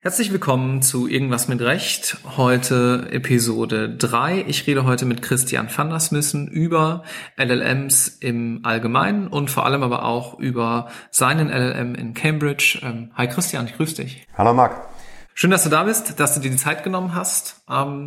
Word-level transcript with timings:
Herzlich 0.00 0.32
willkommen 0.32 0.82
zu 0.82 1.06
Irgendwas 1.06 1.46
mit 1.46 1.60
Recht. 1.60 2.16
Heute 2.36 3.06
Episode 3.12 3.94
3. 3.96 4.44
Ich 4.48 4.66
rede 4.66 4.84
heute 4.84 5.06
mit 5.06 5.22
Christian 5.22 5.68
van 5.72 5.88
der 5.90 6.00
Smissen 6.00 6.48
über 6.48 7.04
LLMs 7.36 8.08
im 8.08 8.62
Allgemeinen 8.64 9.28
und 9.28 9.52
vor 9.52 9.66
allem 9.66 9.84
aber 9.84 10.04
auch 10.04 10.40
über 10.40 10.88
seinen 11.12 11.48
LLM 11.48 11.94
in 11.94 12.12
Cambridge. 12.12 12.80
Ähm, 12.82 13.12
hi 13.14 13.28
Christian, 13.28 13.66
ich 13.66 13.76
grüße 13.76 14.02
dich. 14.02 14.26
Hallo 14.36 14.52
Marc. 14.52 14.88
Schön, 15.32 15.52
dass 15.52 15.62
du 15.62 15.70
da 15.70 15.84
bist, 15.84 16.18
dass 16.18 16.34
du 16.34 16.40
dir 16.40 16.50
die 16.50 16.56
Zeit 16.56 16.82
genommen 16.82 17.14
hast. 17.14 17.62
Ähm, 17.70 18.06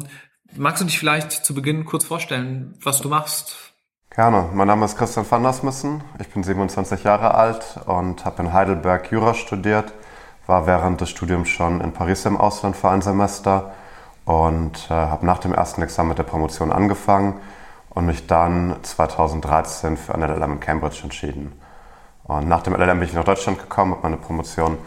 magst 0.57 0.81
du 0.81 0.85
dich 0.85 0.99
vielleicht 0.99 1.31
zu 1.31 1.53
Beginn 1.53 1.85
kurz 1.85 2.03
vorstellen, 2.03 2.73
was 2.81 2.99
du 2.99 3.07
machst? 3.07 3.70
Gerne. 4.13 4.49
Mein 4.53 4.67
Name 4.67 4.85
ist 4.85 4.97
Christian 4.97 5.25
van 5.29 5.43
der 5.43 5.53
Smissen. 5.53 6.03
Ich 6.19 6.29
bin 6.29 6.43
27 6.43 7.03
Jahre 7.05 7.33
alt 7.33 7.79
und 7.85 8.25
habe 8.25 8.43
in 8.43 8.51
Heidelberg 8.53 9.09
Jura 9.11 9.33
studiert 9.33 9.93
war 10.51 10.67
während 10.67 10.99
des 10.99 11.09
Studiums 11.09 11.47
schon 11.49 11.79
in 11.81 11.93
Paris 11.93 12.25
im 12.25 12.37
Ausland 12.37 12.75
für 12.75 12.89
ein 12.89 13.01
Semester 13.01 13.71
und 14.25 14.87
äh, 14.89 14.93
habe 14.93 15.25
nach 15.25 15.39
dem 15.39 15.53
ersten 15.53 15.81
Examen 15.81 16.09
mit 16.09 16.17
der 16.17 16.23
Promotion 16.23 16.73
angefangen 16.73 17.39
und 17.89 18.05
mich 18.05 18.27
dann 18.27 18.75
2013 18.81 19.95
für 19.95 20.13
ein 20.13 20.21
LLM 20.21 20.53
in 20.53 20.59
Cambridge 20.59 20.99
entschieden. 21.03 21.53
Und 22.25 22.49
nach 22.49 22.63
dem 22.63 22.75
LLM 22.75 22.99
bin 22.99 23.07
ich 23.07 23.13
nach 23.13 23.23
Deutschland 23.23 23.59
gekommen, 23.59 23.93
habe 23.93 24.03
meine 24.03 24.17
Promotion 24.17 24.77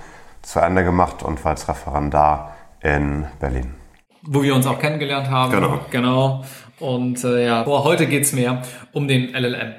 zu 0.42 0.60
Ende 0.60 0.84
gemacht 0.84 1.22
und 1.22 1.42
war 1.44 1.52
als 1.52 1.66
Referendar 1.66 2.52
in 2.80 3.26
Berlin. 3.40 3.74
Wo 4.26 4.42
wir 4.42 4.54
uns 4.54 4.66
auch 4.66 4.78
kennengelernt 4.78 5.28
haben. 5.28 5.52
Genau. 5.52 5.80
Genau. 5.90 6.44
Und 6.80 7.22
äh, 7.24 7.46
ja, 7.46 7.62
boah, 7.62 7.84
heute 7.84 8.06
geht's 8.06 8.32
mehr 8.32 8.62
um 8.92 9.06
den 9.06 9.34
LLM. 9.34 9.74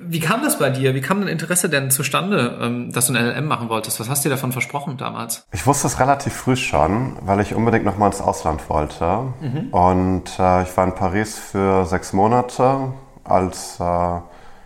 Wie 0.00 0.20
kam 0.20 0.42
das 0.42 0.58
bei 0.58 0.70
dir? 0.70 0.94
Wie 0.94 1.00
kam 1.00 1.20
dein 1.20 1.28
Interesse 1.28 1.70
denn 1.70 1.90
zustande, 1.90 2.58
ähm, 2.60 2.92
dass 2.92 3.06
du 3.06 3.14
ein 3.14 3.24
LLM 3.24 3.46
machen 3.46 3.68
wolltest? 3.68 3.98
Was 4.00 4.08
hast 4.08 4.24
du 4.24 4.28
dir 4.28 4.34
davon 4.34 4.52
versprochen 4.52 4.96
damals? 4.98 5.46
Ich 5.52 5.66
wusste 5.66 5.86
es 5.86 5.98
relativ 5.98 6.34
früh 6.34 6.56
schon, 6.56 7.16
weil 7.22 7.40
ich 7.40 7.54
unbedingt 7.54 7.84
noch 7.84 7.96
mal 7.96 8.06
ins 8.06 8.20
Ausland 8.20 8.68
wollte. 8.68 9.32
Mhm. 9.40 9.68
Und 9.70 10.38
äh, 10.38 10.62
ich 10.62 10.76
war 10.76 10.84
in 10.84 10.94
Paris 10.94 11.38
für 11.38 11.86
sechs 11.86 12.12
Monate, 12.12 12.92
als 13.24 13.78
äh, 13.80 14.18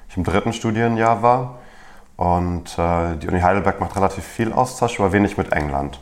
ich 0.09 0.17
im 0.17 0.25
dritten 0.25 0.53
Studienjahr 0.53 1.23
war. 1.23 1.59
Und 2.17 2.79
äh, 2.79 3.17
die 3.17 3.29
Uni 3.29 3.41
Heidelberg 3.41 3.81
macht 3.81 3.97
relativ 3.97 4.25
viel 4.25 4.53
Austausch, 4.53 4.99
aber 4.99 5.13
wenig 5.13 5.37
mit 5.37 5.53
England. 5.53 6.01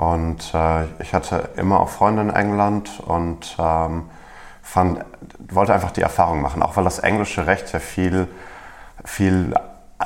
Und 0.00 0.54
äh, 0.54 0.84
ich 1.00 1.12
hatte 1.12 1.50
immer 1.56 1.80
auch 1.80 1.90
Freunde 1.90 2.22
in 2.22 2.30
England 2.30 3.00
und 3.00 3.56
ähm, 3.58 4.08
fand, 4.62 5.04
wollte 5.48 5.74
einfach 5.74 5.90
die 5.90 6.00
Erfahrung 6.00 6.40
machen, 6.40 6.62
auch 6.62 6.76
weil 6.76 6.84
das 6.84 7.00
englische 7.00 7.46
Recht 7.46 7.72
ja 7.72 7.80
viel 7.80 8.28
viel, 9.04 9.54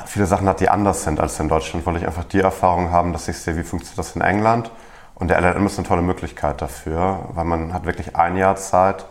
viele 0.05 0.25
Sachen 0.25 0.47
hat, 0.47 0.59
die 0.59 0.69
anders 0.69 1.03
sind 1.03 1.19
als 1.19 1.39
in 1.39 1.49
Deutschland, 1.49 1.85
wollte 1.85 1.99
ich 1.99 2.07
einfach 2.07 2.23
die 2.23 2.39
Erfahrung 2.39 2.91
haben, 2.91 3.13
dass 3.13 3.27
ich 3.27 3.37
sehe, 3.37 3.57
wie 3.57 3.63
funktioniert 3.63 3.99
das 3.99 4.15
in 4.15 4.21
England. 4.21 4.71
Und 5.15 5.29
der 5.29 5.39
LLM 5.39 5.65
ist 5.65 5.77
eine 5.77 5.87
tolle 5.87 6.01
Möglichkeit 6.01 6.61
dafür, 6.61 7.29
weil 7.33 7.45
man 7.45 7.73
hat 7.73 7.85
wirklich 7.85 8.15
ein 8.15 8.35
Jahr 8.35 8.57
Zeit 8.57 9.05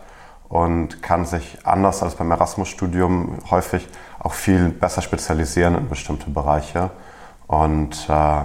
und 0.49 1.01
kann 1.01 1.25
sich 1.25 1.57
anders 1.63 2.03
als 2.03 2.15
beim 2.15 2.29
Erasmus-Studium 2.29 3.39
häufig 3.49 3.87
auch 4.19 4.33
viel 4.33 4.69
besser 4.69 5.01
spezialisieren 5.01 5.75
in 5.75 5.89
bestimmte 5.89 6.29
Bereiche. 6.29 6.91
Und 7.47 8.07
äh, 8.07 8.41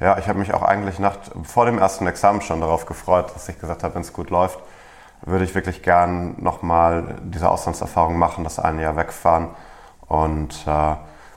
ja, 0.00 0.18
ich 0.18 0.28
habe 0.28 0.38
mich 0.38 0.52
auch 0.52 0.62
eigentlich 0.62 0.98
nach, 0.98 1.16
vor 1.44 1.66
dem 1.66 1.78
ersten 1.78 2.06
Examen 2.06 2.42
schon 2.42 2.60
darauf 2.60 2.86
gefreut, 2.86 3.34
dass 3.34 3.48
ich 3.48 3.58
gesagt 3.58 3.82
habe, 3.82 3.94
wenn 3.94 4.02
es 4.02 4.12
gut 4.12 4.30
läuft, 4.30 4.58
würde 5.22 5.44
ich 5.44 5.54
wirklich 5.54 5.82
gern 5.82 6.36
nochmal 6.38 7.16
diese 7.22 7.50
Auslandserfahrung 7.50 8.18
machen, 8.18 8.44
das 8.44 8.58
eine 8.58 8.82
Jahr 8.82 8.96
wegfahren 8.96 9.48
und 10.08 10.66
äh, 10.66 10.94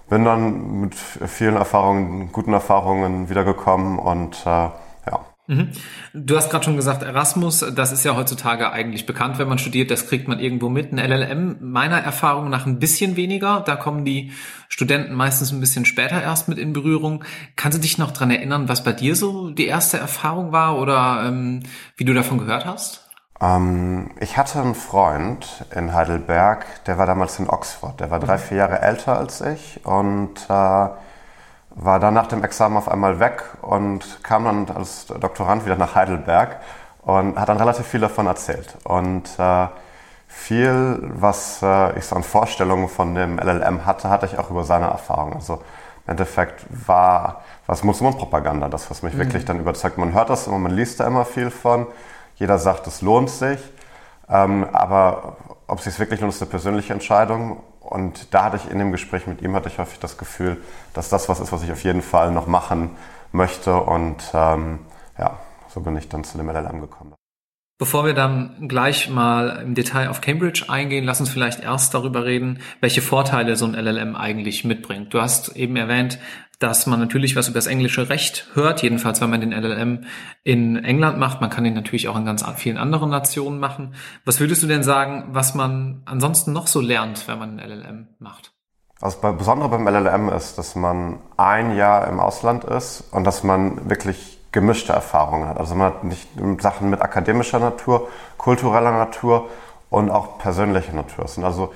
bin 0.09 0.25
dann 0.25 0.81
mit 0.81 0.95
vielen 0.95 1.55
Erfahrungen, 1.55 2.31
guten 2.31 2.53
Erfahrungen 2.53 3.29
wiedergekommen 3.29 3.99
und 3.99 4.45
äh, 4.45 4.49
ja. 4.49 5.19
Mhm. 5.49 5.69
Du 6.13 6.37
hast 6.37 6.51
gerade 6.51 6.63
schon 6.63 6.75
gesagt, 6.75 7.01
Erasmus, 7.01 7.65
das 7.73 7.91
ist 7.91 8.05
ja 8.05 8.15
heutzutage 8.15 8.71
eigentlich 8.71 9.07
bekannt, 9.07 9.39
wenn 9.39 9.47
man 9.47 9.57
studiert, 9.57 9.89
das 9.89 10.07
kriegt 10.07 10.27
man 10.27 10.39
irgendwo 10.39 10.69
mit. 10.69 10.93
Ein 10.93 10.99
LLM, 10.99 11.57
meiner 11.59 11.97
Erfahrung 11.97 12.51
nach 12.51 12.67
ein 12.67 12.77
bisschen 12.77 13.15
weniger. 13.15 13.61
Da 13.61 13.75
kommen 13.75 14.05
die 14.05 14.31
Studenten 14.69 15.15
meistens 15.15 15.51
ein 15.51 15.59
bisschen 15.59 15.85
später 15.85 16.21
erst 16.21 16.49
mit 16.49 16.59
in 16.59 16.71
Berührung. 16.71 17.23
Kannst 17.55 17.79
du 17.79 17.81
dich 17.81 17.97
noch 17.97 18.11
dran 18.11 18.29
erinnern, 18.29 18.69
was 18.69 18.83
bei 18.83 18.93
dir 18.93 19.15
so 19.15 19.49
die 19.49 19.65
erste 19.65 19.97
Erfahrung 19.97 20.51
war 20.51 20.77
oder 20.77 21.23
ähm, 21.25 21.63
wie 21.97 22.05
du 22.05 22.13
davon 22.13 22.37
gehört 22.37 22.67
hast? 22.67 23.09
Ähm, 23.41 24.11
ich 24.19 24.37
hatte 24.37 24.61
einen 24.61 24.75
Freund 24.75 25.65
in 25.75 25.93
Heidelberg, 25.93 26.83
der 26.85 26.99
war 26.99 27.07
damals 27.07 27.39
in 27.39 27.49
Oxford. 27.49 27.99
Der 27.99 28.11
war 28.11 28.19
drei, 28.19 28.37
vier 28.37 28.57
Jahre 28.57 28.83
älter 28.83 29.17
als 29.17 29.41
ich 29.41 29.83
und 29.83 30.45
äh, 30.47 30.89
war 31.71 31.99
dann 31.99 32.13
nach 32.13 32.27
dem 32.27 32.43
Examen 32.43 32.77
auf 32.77 32.89
einmal 32.89 33.19
weg 33.19 33.43
und 33.61 34.23
kam 34.23 34.45
dann 34.45 34.69
als 34.75 35.07
Doktorand 35.07 35.65
wieder 35.65 35.75
nach 35.75 35.95
Heidelberg 35.95 36.57
und 37.03 37.39
hat 37.39 37.49
dann 37.49 37.57
relativ 37.57 37.85
viel 37.85 37.99
davon 37.99 38.27
erzählt. 38.27 38.75
Und 38.83 39.29
äh, 39.37 39.67
viel, 40.27 40.99
was 41.01 41.61
äh, 41.61 41.97
ich 41.97 42.05
so 42.05 42.15
an 42.15 42.23
Vorstellungen 42.23 42.87
von 42.87 43.15
dem 43.15 43.39
LLM 43.39 43.85
hatte, 43.85 44.09
hatte 44.09 44.25
ich 44.25 44.37
auch 44.37 44.49
über 44.49 44.63
seine 44.63 44.87
Erfahrung. 44.87 45.33
Also 45.33 45.55
im 46.05 46.11
Endeffekt 46.11 46.65
war 46.87 47.41
was 47.65 47.83
Mund-zu-Mund-Propaganda, 47.83 48.67
das, 48.67 48.89
was 48.89 49.03
mich 49.03 49.13
mhm. 49.13 49.19
wirklich 49.19 49.45
dann 49.45 49.59
überzeugt. 49.59 49.97
Man 49.97 50.13
hört 50.13 50.29
das 50.29 50.47
immer, 50.47 50.59
man 50.59 50.71
liest 50.71 50.99
da 50.99 51.07
immer 51.07 51.25
viel 51.25 51.51
von. 51.51 51.87
Jeder 52.35 52.57
sagt, 52.57 52.87
es 52.87 53.01
lohnt 53.01 53.29
sich. 53.29 53.59
Ähm, 54.29 54.67
aber 54.71 55.37
ob 55.67 55.79
es 55.79 55.85
sich 55.85 55.99
wirklich 55.99 56.19
lohnt, 56.21 56.33
ist 56.33 56.41
eine 56.41 56.49
persönliche 56.49 56.93
Entscheidung. 56.93 57.61
Und 57.89 58.35
da 58.35 58.43
hatte 58.45 58.57
ich 58.57 58.71
in 58.71 58.77
dem 58.77 58.91
Gespräch 58.91 59.25
mit 59.25 59.41
ihm 59.41 59.55
hatte 59.55 59.67
ich 59.67 59.79
häufig 59.79 59.97
das 59.97 60.19
Gefühl, 60.19 60.57
dass 60.93 61.09
das 61.09 61.27
was 61.27 61.39
ist, 61.39 61.51
was 61.51 61.63
ich 61.63 61.71
auf 61.71 61.83
jeden 61.83 62.03
Fall 62.03 62.31
noch 62.31 62.45
machen 62.45 62.91
möchte. 63.31 63.75
Und 63.77 64.17
ähm, 64.33 64.79
ja, 65.17 65.39
so 65.69 65.81
bin 65.81 65.97
ich 65.97 66.07
dann 66.07 66.23
zu 66.23 66.37
dem 66.37 66.47
LLM 66.47 66.81
gekommen. 66.81 67.15
Bevor 67.79 68.05
wir 68.05 68.13
dann 68.13 68.67
gleich 68.67 69.09
mal 69.09 69.61
im 69.63 69.73
Detail 69.73 70.09
auf 70.09 70.21
Cambridge 70.21 70.65
eingehen, 70.67 71.05
lass 71.05 71.19
uns 71.19 71.29
vielleicht 71.29 71.61
erst 71.61 71.93
darüber 71.95 72.25
reden, 72.25 72.59
welche 72.79 73.01
Vorteile 73.01 73.55
so 73.55 73.65
ein 73.65 73.73
LLM 73.73 74.15
eigentlich 74.15 74.65
mitbringt. 74.65 75.11
Du 75.13 75.21
hast 75.21 75.55
eben 75.55 75.75
erwähnt, 75.75 76.19
dass 76.59 76.85
man 76.85 76.99
natürlich 76.99 77.37
was 77.37 77.47
über 77.47 77.57
das 77.57 77.67
englische 77.67 78.09
Recht 78.09 78.47
hört, 78.53 78.83
jedenfalls 78.83 79.21
wenn 79.21 79.29
man 79.29 79.39
den 79.39 79.53
LLM 79.53 80.03
in 80.43 80.83
England 80.83 81.17
macht. 81.17 81.39
Man 81.39 81.49
kann 81.49 81.63
den 81.63 81.73
natürlich 81.73 82.09
auch 82.09 82.17
in 82.17 82.25
ganz 82.25 82.43
vielen 82.57 82.77
anderen 82.77 83.09
Nationen 83.09 83.59
machen. 83.59 83.95
Was 84.25 84.41
würdest 84.41 84.61
du 84.61 84.67
denn 84.67 84.83
sagen, 84.83 85.29
was 85.31 85.55
man 85.55 86.01
ansonsten 86.05 86.51
noch 86.51 86.67
so 86.67 86.81
lernt, 86.81 87.27
wenn 87.29 87.39
man 87.39 87.59
einen 87.59 87.71
LLM 87.71 88.07
macht? 88.19 88.51
Das 88.99 89.21
Besondere 89.21 89.69
beim 89.69 89.87
LLM 89.87 90.27
ist, 90.27 90.57
dass 90.57 90.75
man 90.75 91.19
ein 91.37 91.77
Jahr 91.77 92.05
im 92.09 92.19
Ausland 92.19 92.65
ist 92.65 93.05
und 93.11 93.23
dass 93.23 93.43
man 93.45 93.89
wirklich 93.89 94.39
gemischte 94.51 94.91
Erfahrungen 94.91 95.47
hat. 95.47 95.57
Also 95.57 95.75
man 95.75 95.93
hat 95.93 96.03
nicht 96.03 96.27
Sachen 96.59 96.89
mit 96.89 97.01
akademischer 97.01 97.59
Natur, 97.59 98.09
kultureller 98.37 98.91
Natur 98.91 99.49
und 99.89 100.09
auch 100.09 100.37
persönlicher 100.39 100.91
Natur. 100.91 101.25
Es 101.25 101.35
sind 101.35 101.45
also 101.45 101.71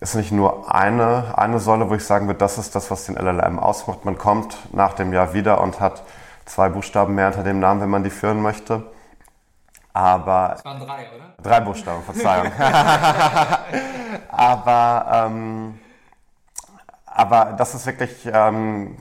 ist 0.00 0.14
nicht 0.14 0.32
nur 0.32 0.74
eine, 0.74 1.34
eine 1.36 1.58
Säule, 1.58 1.90
wo 1.90 1.94
ich 1.94 2.04
sagen 2.04 2.26
würde, 2.26 2.38
das 2.38 2.56
ist 2.56 2.74
das, 2.74 2.90
was 2.90 3.04
den 3.04 3.16
LLM 3.16 3.58
ausmacht. 3.58 4.04
Man 4.04 4.16
kommt 4.16 4.56
nach 4.74 4.94
dem 4.94 5.12
Jahr 5.12 5.34
wieder 5.34 5.60
und 5.60 5.78
hat 5.78 6.02
zwei 6.46 6.70
Buchstaben 6.70 7.14
mehr 7.14 7.26
hinter 7.26 7.44
dem 7.44 7.60
Namen, 7.60 7.82
wenn 7.82 7.90
man 7.90 8.02
die 8.02 8.10
führen 8.10 8.40
möchte. 8.40 8.82
Aber. 9.92 10.54
Es 10.56 10.64
waren 10.64 10.80
drei, 10.80 11.06
oder? 11.14 11.34
Drei 11.42 11.60
Buchstaben, 11.60 12.02
Verzeihung. 12.02 12.50
aber, 14.30 15.06
ähm, 15.12 15.78
aber 17.04 17.54
das 17.58 17.74
ist 17.74 17.84
wirklich, 17.86 18.28
ähm, 18.32 18.96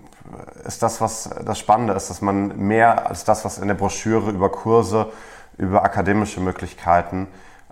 ist 0.65 0.83
das, 0.83 0.99
was 0.99 1.29
das 1.45 1.57
Spannende 1.57 1.93
ist, 1.93 2.09
dass 2.09 2.21
man 2.21 2.57
mehr 2.57 3.07
als 3.07 3.23
das, 3.23 3.45
was 3.45 3.57
in 3.57 3.67
der 3.67 3.75
Broschüre 3.75 4.31
über 4.31 4.49
Kurse, 4.49 5.11
über 5.57 5.83
akademische 5.83 6.41
Möglichkeiten, 6.41 7.27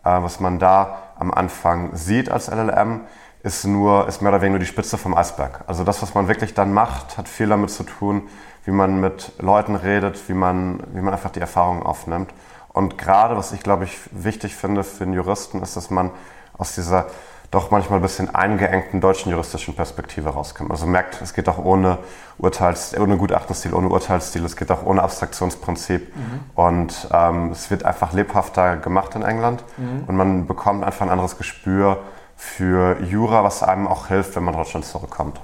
was 0.07 0.39
man 0.39 0.59
da 0.59 0.97
am 1.17 1.31
Anfang 1.31 1.95
sieht 1.95 2.29
als 2.29 2.47
LLM, 2.47 3.01
ist 3.43 3.65
nur, 3.65 4.07
ist 4.07 4.21
mehr 4.21 4.31
oder 4.31 4.41
weniger 4.41 4.57
nur 4.57 4.59
die 4.59 4.65
Spitze 4.65 4.97
vom 4.97 5.15
Eisberg. 5.15 5.63
Also 5.67 5.83
das, 5.83 6.01
was 6.01 6.13
man 6.13 6.27
wirklich 6.27 6.53
dann 6.53 6.73
macht, 6.73 7.17
hat 7.17 7.27
viel 7.27 7.47
damit 7.47 7.69
zu 7.69 7.83
tun, 7.83 8.27
wie 8.65 8.71
man 8.71 8.99
mit 8.99 9.33
Leuten 9.39 9.75
redet, 9.75 10.27
wie 10.27 10.33
man, 10.33 10.81
wie 10.93 11.01
man 11.01 11.13
einfach 11.13 11.31
die 11.31 11.39
Erfahrungen 11.39 11.83
aufnimmt. 11.83 12.33
Und 12.69 12.97
gerade, 12.97 13.37
was 13.37 13.51
ich 13.51 13.61
glaube 13.61 13.85
ich 13.85 13.97
wichtig 14.11 14.55
finde 14.55 14.83
für 14.83 15.03
einen 15.03 15.13
Juristen, 15.13 15.61
ist, 15.61 15.77
dass 15.77 15.89
man 15.89 16.11
aus 16.57 16.75
dieser 16.75 17.07
doch 17.51 17.71
manchmal 17.71 17.99
ein 17.99 18.01
bisschen 18.01 18.33
eingeengten 18.33 18.99
deutschen 18.99 19.31
juristischen 19.31 19.73
Perspektive 19.73 20.29
rauskommt. 20.29 20.69
Also 20.69 20.85
merkt, 20.85 21.21
es 21.21 21.33
geht 21.33 21.47
auch 21.47 21.57
ohne 21.57 21.97
Urteils, 22.37 22.97
ohne 22.97 23.17
Gutachtenstil, 23.17 23.73
ohne 23.73 23.87
Urteilsstil, 23.87 24.43
es 24.43 24.57
geht 24.57 24.69
auch 24.69 24.85
ohne 24.85 25.01
Abstraktionsprinzip. 25.01 26.13
Mhm. 26.15 26.39
Und 26.55 27.07
ähm, 27.11 27.51
es 27.51 27.71
wird 27.71 27.85
einfach 27.85 28.11
lebhafter 28.13 28.77
gemacht 28.77 29.15
in 29.15 29.21
England 29.21 29.63
mhm. 29.77 30.03
und 30.07 30.15
man 30.15 30.47
bekommt 30.47 30.83
einfach 30.83 31.05
ein 31.05 31.09
anderes 31.09 31.37
Gespür 31.37 32.01
für 32.35 33.01
Jura, 33.01 33.43
was 33.43 33.63
einem 33.63 33.87
auch 33.87 34.07
hilft, 34.07 34.35
wenn 34.35 34.43
man 34.43 34.53
Deutschland 34.53 34.85
zurückkommt. 34.85 35.39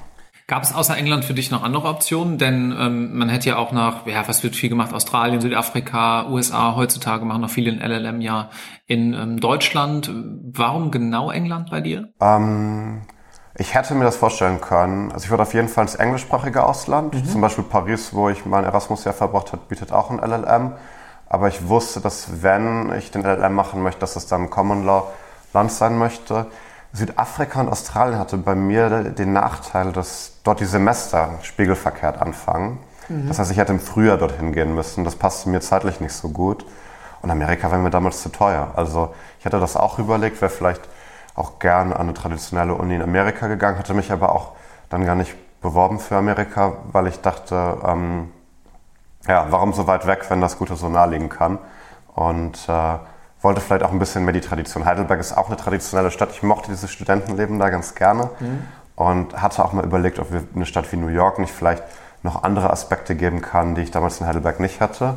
Gab 0.48 0.63
es 0.63 0.74
außer 0.74 0.98
England 0.98 1.24
für 1.25 1.34
dich 1.34 1.51
noch 1.51 1.63
andere 1.63 1.88
Optionen? 1.88 2.38
Denn 2.38 2.75
ähm, 2.78 3.18
man 3.18 3.30
hätte 3.30 3.50
ja 3.50 3.57
auch 3.57 3.72
nach, 3.72 4.06
ja, 4.06 4.28
was 4.28 4.44
wird 4.44 4.56
viel 4.56 4.69
gemacht? 4.69 4.94
Australien, 4.94 5.40
Südafrika, 5.40 6.28
USA, 6.30 6.75
heutzutage 6.75 7.24
machen 7.25 7.42
noch 7.42 7.50
viele 7.50 7.72
in 7.72 7.80
LLM 7.80 8.19
ja 8.22 8.50
in 8.86 9.13
ähm, 9.13 9.40
Deutschland. 9.40 10.12
Warum 10.13 10.92
genau 10.92 11.31
England 11.31 11.69
bei 11.72 11.80
dir? 11.81 12.10
Ähm, 12.19 13.04
Ich 13.56 13.74
hätte 13.74 13.94
mir 13.95 14.04
das 14.04 14.18
vorstellen 14.18 14.60
können. 14.62 15.12
Also 15.12 15.25
ich 15.25 15.30
würde 15.30 15.44
auf 15.44 15.54
jeden 15.54 15.69
Fall 15.69 15.84
ins 15.84 15.95
englischsprachige 15.95 16.63
Ausland. 16.63 17.13
Mhm. 17.13 17.25
Zum 17.25 17.39
Beispiel 17.42 17.63
Paris, 17.63 18.13
wo 18.13 18.30
ich 18.30 18.46
mein 18.46 18.63
Erasmus-Jahr 18.63 19.13
verbracht 19.13 19.51
habe, 19.54 19.62
bietet 19.69 19.92
auch 19.92 20.10
ein 20.10 20.19
LLM. 20.19 20.74
Aber 21.28 21.48
ich 21.48 21.68
wusste, 21.68 22.01
dass 22.01 22.42
wenn 22.44 22.92
ich 22.98 23.12
den 23.12 23.24
LLM 23.24 23.54
machen 23.54 23.81
möchte, 23.81 24.01
dass 24.01 24.16
es 24.16 24.28
dann 24.28 24.44
ein 24.44 24.50
Common 24.50 24.86
Law 24.86 25.12
Land 25.54 25.72
sein 25.72 25.98
möchte. 25.98 26.48
Südafrika 26.94 27.60
und 27.60 27.69
Australien 27.69 28.19
hatte 28.19 28.38
bei 28.38 28.54
mir 28.54 28.90
den 29.12 29.34
Nachteil, 29.34 29.92
dass 29.92 30.34
dort 30.44 30.60
die 30.60 30.66
Semester 30.66 31.31
spiegelverkehrt 31.42 32.22
anfangen. 32.22 32.78
Mhm. 33.10 33.28
Das 33.28 33.40
heißt, 33.40 33.51
ich 33.51 33.57
hätte 33.57 33.74
im 33.74 33.80
Frühjahr 33.80 34.18
dorthin 34.18 34.54
gehen 34.54 34.75
müssen. 34.75 35.04
Das 35.04 35.16
passte 35.16 35.50
mir 35.50 35.60
zeitlich 35.60 36.00
nicht 36.00 36.13
so 36.13 36.30
gut. 36.30 36.66
Und 37.24 37.31
Amerika 37.31 37.72
wäre 37.72 37.81
mir 37.81 37.90
damals 37.90 38.22
zu 38.22 38.30
teuer. 38.30 38.72
Also 38.75 39.13
ich 39.40 39.45
hätte 39.45 39.60
das 39.60 39.75
auch 39.75 39.98
überlegt, 39.98 40.40
wäre 40.42 40.51
vielleicht 40.51 40.81
auch 41.36 41.57
gern 41.57 41.94
an 41.94 42.01
eine 42.01 42.13
traditionelle 42.13 42.75
Uni 42.75 42.96
in 42.96 43.01
Amerika 43.01 43.48
gegangen, 43.48 43.80
hatte 43.80 43.96
mich 43.96 44.12
aber 44.12 44.34
auch 44.34 44.51
dann 44.89 45.04
gar 45.06 45.16
nicht 45.16 45.36
beworben 45.62 46.00
für 46.00 46.16
Amerika, 46.16 46.74
weil 46.92 47.07
ich 47.07 47.22
dachte, 47.22 47.78
ähm, 47.84 48.31
ja, 49.28 49.48
warum 49.50 49.74
so 49.74 49.88
weit 49.88 50.06
weg, 50.06 50.25
wenn 50.30 50.42
das 50.42 50.60
Gute 50.60 50.75
so 50.75 50.89
nah 50.89 51.06
liegen 51.06 51.30
kann? 51.30 51.57
Und 52.13 52.69
äh, 52.69 52.98
wollte 53.44 53.62
vielleicht 53.62 53.84
auch 53.84 53.92
ein 53.92 54.00
bisschen 54.00 54.24
mehr 54.24 54.34
die 54.34 54.42
Tradition. 54.42 54.86
Heidelberg 54.86 55.19
ist 55.19 55.38
auch 55.38 55.48
eine 55.48 55.57
traditionelle 55.57 56.12
Stadt. 56.12 56.31
Ich 56.31 56.44
mochte 56.44 56.72
dieses 56.72 56.92
Studentenleben 56.92 57.60
da 57.60 57.69
ganz 57.69 57.94
gerne 57.94 58.30
mhm. 58.40 58.63
und 58.95 59.42
hatte 59.42 59.63
auch 59.63 59.74
mal 59.74 59.84
überlegt, 59.84 60.19
ob 60.19 60.31
wir 60.31 60.44
eine 60.56 60.66
Stadt 60.66 60.92
wie 60.92 60.98
New 60.98 61.10
York 61.10 61.40
nicht 61.40 61.54
vielleicht 61.54 61.84
noch 62.24 62.44
andere 62.44 62.69
Aspekte 62.69 63.16
geben 63.16 63.42
kann, 63.42 63.75
die 63.75 63.81
ich 63.81 63.92
damals 63.92 64.22
in 64.22 64.28
Heidelberg 64.28 64.60
nicht 64.62 64.80
hatte. 64.80 65.16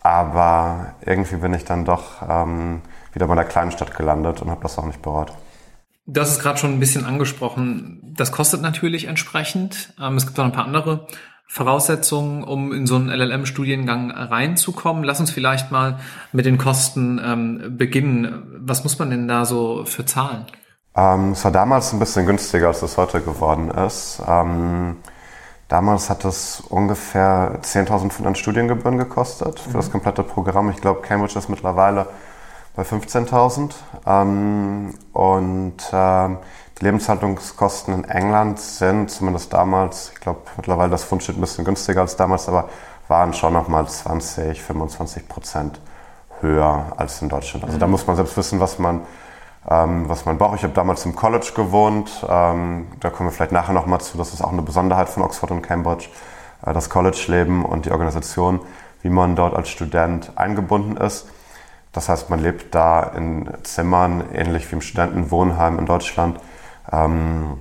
Aber 0.00 0.94
irgendwie 1.02 1.36
bin 1.36 1.52
ich 1.54 1.64
dann 1.64 1.84
doch 1.84 2.22
ähm, 2.28 2.80
wieder 3.12 3.26
bei 3.26 3.32
einer 3.32 3.44
kleinen 3.44 3.70
Stadt 3.70 3.96
gelandet 3.96 4.40
und 4.40 4.50
habe 4.50 4.62
das 4.62 4.78
auch 4.78 4.86
nicht 4.86 5.02
bereut. 5.02 5.32
Hast 6.16 6.30
es 6.30 6.38
gerade 6.40 6.58
schon 6.58 6.72
ein 6.72 6.80
bisschen 6.80 7.04
angesprochen. 7.04 8.00
Das 8.02 8.32
kostet 8.32 8.62
natürlich 8.62 9.06
entsprechend. 9.06 9.94
Ähm, 10.00 10.16
es 10.16 10.26
gibt 10.26 10.40
auch 10.40 10.44
ein 10.44 10.52
paar 10.52 10.64
andere 10.64 11.06
Voraussetzungen, 11.46 12.44
um 12.44 12.72
in 12.72 12.86
so 12.86 12.96
einen 12.96 13.08
LLM-Studiengang 13.10 14.10
reinzukommen? 14.10 15.04
Lass 15.04 15.20
uns 15.20 15.30
vielleicht 15.30 15.70
mal 15.70 15.98
mit 16.32 16.46
den 16.46 16.58
Kosten 16.58 17.20
ähm, 17.22 17.76
beginnen. 17.76 18.60
Was 18.60 18.84
muss 18.84 18.98
man 18.98 19.10
denn 19.10 19.28
da 19.28 19.44
so 19.44 19.84
für 19.84 20.06
zahlen? 20.06 20.46
Ähm, 20.94 21.32
es 21.32 21.44
war 21.44 21.52
damals 21.52 21.92
ein 21.92 21.98
bisschen 21.98 22.26
günstiger, 22.26 22.68
als 22.68 22.82
es 22.82 22.96
heute 22.96 23.20
geworden 23.20 23.70
ist. 23.70 24.22
Ähm, 24.26 24.96
damals 25.68 26.10
hat 26.10 26.24
es 26.24 26.60
ungefähr 26.60 27.60
10.000 27.62 28.26
an 28.26 28.34
Studiengebühren 28.34 28.98
gekostet 28.98 29.60
für 29.60 29.70
mhm. 29.70 29.74
das 29.74 29.90
komplette 29.90 30.22
Programm. 30.22 30.70
Ich 30.70 30.80
glaube, 30.80 31.00
Cambridge 31.02 31.38
ist 31.38 31.48
mittlerweile 31.48 32.06
bei 32.74 32.82
15.000. 32.82 33.72
Ähm, 34.06 34.94
und 35.12 35.76
ähm, 35.92 36.38
Lebenshaltungskosten 36.82 37.94
in 37.94 38.04
England 38.04 38.58
sind 38.58 39.08
zumindest 39.08 39.52
damals, 39.52 40.10
ich 40.14 40.20
glaube 40.20 40.40
mittlerweile 40.56 40.90
das 40.90 41.04
Pfund 41.04 41.22
steht 41.22 41.38
ein 41.38 41.40
bisschen 41.40 41.64
günstiger 41.64 42.00
als 42.00 42.16
damals, 42.16 42.48
aber 42.48 42.68
waren 43.06 43.32
schon 43.34 43.52
nochmal 43.52 43.86
20, 43.86 44.60
25 44.60 45.28
Prozent 45.28 45.80
höher 46.40 46.92
als 46.96 47.22
in 47.22 47.28
Deutschland. 47.28 47.64
Also 47.64 47.76
mhm. 47.76 47.80
da 47.80 47.86
muss 47.86 48.06
man 48.06 48.16
selbst 48.16 48.36
wissen, 48.36 48.58
was 48.58 48.80
man, 48.80 49.02
ähm, 49.70 50.08
was 50.08 50.24
man 50.24 50.38
braucht. 50.38 50.56
Ich 50.56 50.64
habe 50.64 50.74
damals 50.74 51.04
im 51.04 51.14
College 51.14 51.52
gewohnt. 51.54 52.26
Ähm, 52.28 52.88
da 52.98 53.10
kommen 53.10 53.28
wir 53.28 53.32
vielleicht 53.32 53.52
nachher 53.52 53.74
nochmal 53.74 54.00
zu. 54.00 54.18
Das 54.18 54.32
ist 54.32 54.42
auch 54.42 54.52
eine 54.52 54.62
Besonderheit 54.62 55.08
von 55.08 55.22
Oxford 55.22 55.52
und 55.52 55.62
Cambridge, 55.62 56.08
äh, 56.66 56.72
das 56.72 56.90
College-Leben 56.90 57.64
und 57.64 57.86
die 57.86 57.92
Organisation, 57.92 58.58
wie 59.02 59.10
man 59.10 59.36
dort 59.36 59.54
als 59.54 59.68
Student 59.68 60.32
eingebunden 60.34 60.96
ist. 60.96 61.28
Das 61.92 62.08
heißt, 62.08 62.28
man 62.28 62.40
lebt 62.40 62.74
da 62.74 63.02
in 63.02 63.48
Zimmern, 63.62 64.24
ähnlich 64.32 64.68
wie 64.70 64.76
im 64.76 64.80
Studentenwohnheim 64.80 65.78
in 65.78 65.86
Deutschland 65.86 66.40
ähm, 66.90 67.58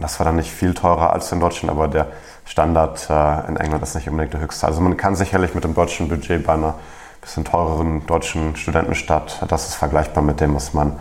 das 0.00 0.18
war 0.18 0.24
dann 0.24 0.36
nicht 0.36 0.50
viel 0.50 0.74
teurer 0.74 1.12
als 1.12 1.30
in 1.32 1.40
Deutschland, 1.40 1.70
aber 1.70 1.88
der 1.88 2.08
Standard 2.44 3.08
äh, 3.10 3.48
in 3.48 3.56
England 3.56 3.82
ist 3.82 3.94
nicht 3.94 4.08
unbedingt 4.08 4.32
der 4.32 4.40
höchste. 4.40 4.66
Also 4.66 4.80
man 4.80 4.96
kann 4.96 5.14
sicherlich 5.14 5.54
mit 5.54 5.64
dem 5.64 5.74
deutschen 5.74 6.08
Budget 6.08 6.46
bei 6.46 6.54
einer 6.54 6.74
bisschen 7.22 7.44
teureren 7.44 8.04
deutschen 8.06 8.56
Studentenstadt, 8.56 9.46
das 9.48 9.68
ist 9.68 9.74
vergleichbar 9.76 10.22
mit 10.22 10.40
dem, 10.40 10.54
was 10.54 10.74
man 10.74 10.98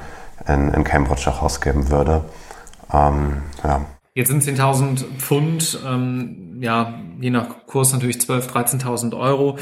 in, 0.47 0.69
in 0.73 0.83
Cambridge 0.83 1.29
auch 1.29 1.41
ausgeben 1.41 1.89
würde. 1.89 2.23
Ähm, 2.93 3.41
ja. 3.63 3.85
Jetzt 4.13 4.27
sind 4.27 4.43
10.000 4.43 5.03
Pfund, 5.17 5.79
ähm, 5.85 6.57
ja, 6.61 6.99
je 7.19 7.29
nach 7.31 7.65
Kurs 7.65 7.91
natürlich 7.93 8.17
12.000, 8.17 8.81
13.000 8.81 9.17
Euro, 9.17 9.57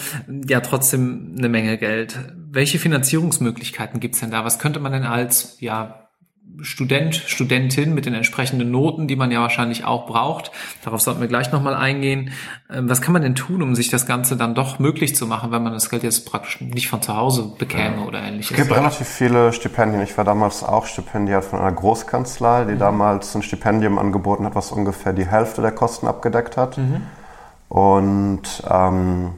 ja 0.48 0.60
trotzdem 0.60 1.36
eine 1.38 1.50
Menge 1.50 1.78
Geld. 1.78 2.20
Welche 2.36 2.80
Finanzierungsmöglichkeiten 2.80 4.00
gibt's 4.00 4.20
denn 4.20 4.32
da? 4.32 4.44
Was 4.44 4.60
könnte 4.60 4.80
man 4.80 4.92
denn 4.92 5.04
als 5.04 5.58
ja, 5.62 6.09
Student, 6.62 7.16
Studentin 7.16 7.94
mit 7.94 8.06
den 8.06 8.14
entsprechenden 8.14 8.72
Noten, 8.72 9.08
die 9.08 9.16
man 9.16 9.32
ja 9.32 9.40
wahrscheinlich 9.42 9.86
auch 9.86 10.06
braucht. 10.06 10.52
Darauf 10.84 11.02
sollten 11.02 11.22
wir 11.22 11.28
gleich 11.28 11.52
nochmal 11.52 11.76
eingehen. 11.76 12.32
Ähm, 12.70 12.90
was 12.90 13.02
kann 13.02 13.14
man 13.14 13.22
denn 13.22 13.36
tun, 13.36 13.62
um 13.62 13.76
sich 13.76 13.90
das 13.90 14.06
Ganze 14.06 14.36
dann 14.36 14.56
doch 14.56 14.80
möglich 14.80 15.16
zu 15.16 15.28
machen, 15.28 15.52
wenn 15.52 15.64
man 15.64 15.74
das 15.74 15.90
Geld 15.90 16.04
jetzt 16.04 16.26
praktisch 16.26 16.62
nicht 16.62 16.90
von 16.90 17.02
zu 17.02 17.16
Hause 17.16 17.54
bekäme 17.58 17.98
ja. 17.98 18.04
oder 18.04 18.22
ähnliches? 18.22 18.52
Es 18.52 18.58
gibt 18.58 18.76
relativ 18.76 19.08
viele 19.08 19.54
Stipendien. 19.54 20.02
Ich 20.02 20.18
war 20.18 20.26
damals 20.26 20.64
auch 20.64 20.86
Stipendiat 20.86 21.46
von 21.46 21.60
einer 21.60 21.72
Großkanzlei, 21.72 22.66
die 22.66 22.74
mhm. 22.74 22.80
damals 22.80 23.36
ein 23.36 23.44
Stipendium 23.44 23.98
angeboten 23.98 24.46
hat, 24.46 24.56
was 24.56 24.72
ungefähr 24.72 25.14
die 25.14 25.28
Hälfte 25.28 25.62
der 25.62 25.72
Kosten 25.72 26.08
abgedeckt 26.08 26.58
hat. 26.58 26.78
Mhm. 26.78 27.02
Und 27.70 28.64
ähm, 28.70 29.34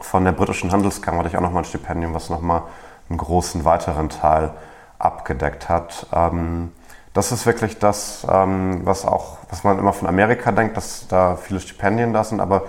von 0.00 0.24
der 0.24 0.32
britischen 0.32 0.70
Handelskammer 0.70 1.18
hatte 1.18 1.28
ich 1.28 1.36
auch 1.36 1.42
nochmal 1.42 1.62
ein 1.62 1.66
Stipendium, 1.66 2.14
was 2.14 2.30
nochmal 2.30 2.62
einen 3.08 3.18
großen 3.18 3.64
weiteren 3.64 4.10
Teil 4.10 4.52
abgedeckt 4.98 5.68
hat. 5.68 6.06
Ähm, 6.12 6.72
das 7.14 7.32
ist 7.32 7.46
wirklich 7.46 7.78
das, 7.78 8.26
ähm, 8.30 8.82
was 8.84 9.04
auch, 9.04 9.38
was 9.50 9.64
man 9.64 9.78
immer 9.78 9.92
von 9.92 10.08
Amerika 10.08 10.52
denkt, 10.52 10.76
dass 10.76 11.08
da 11.08 11.36
viele 11.36 11.60
Stipendien 11.60 12.12
da 12.12 12.24
sind, 12.24 12.40
aber 12.40 12.64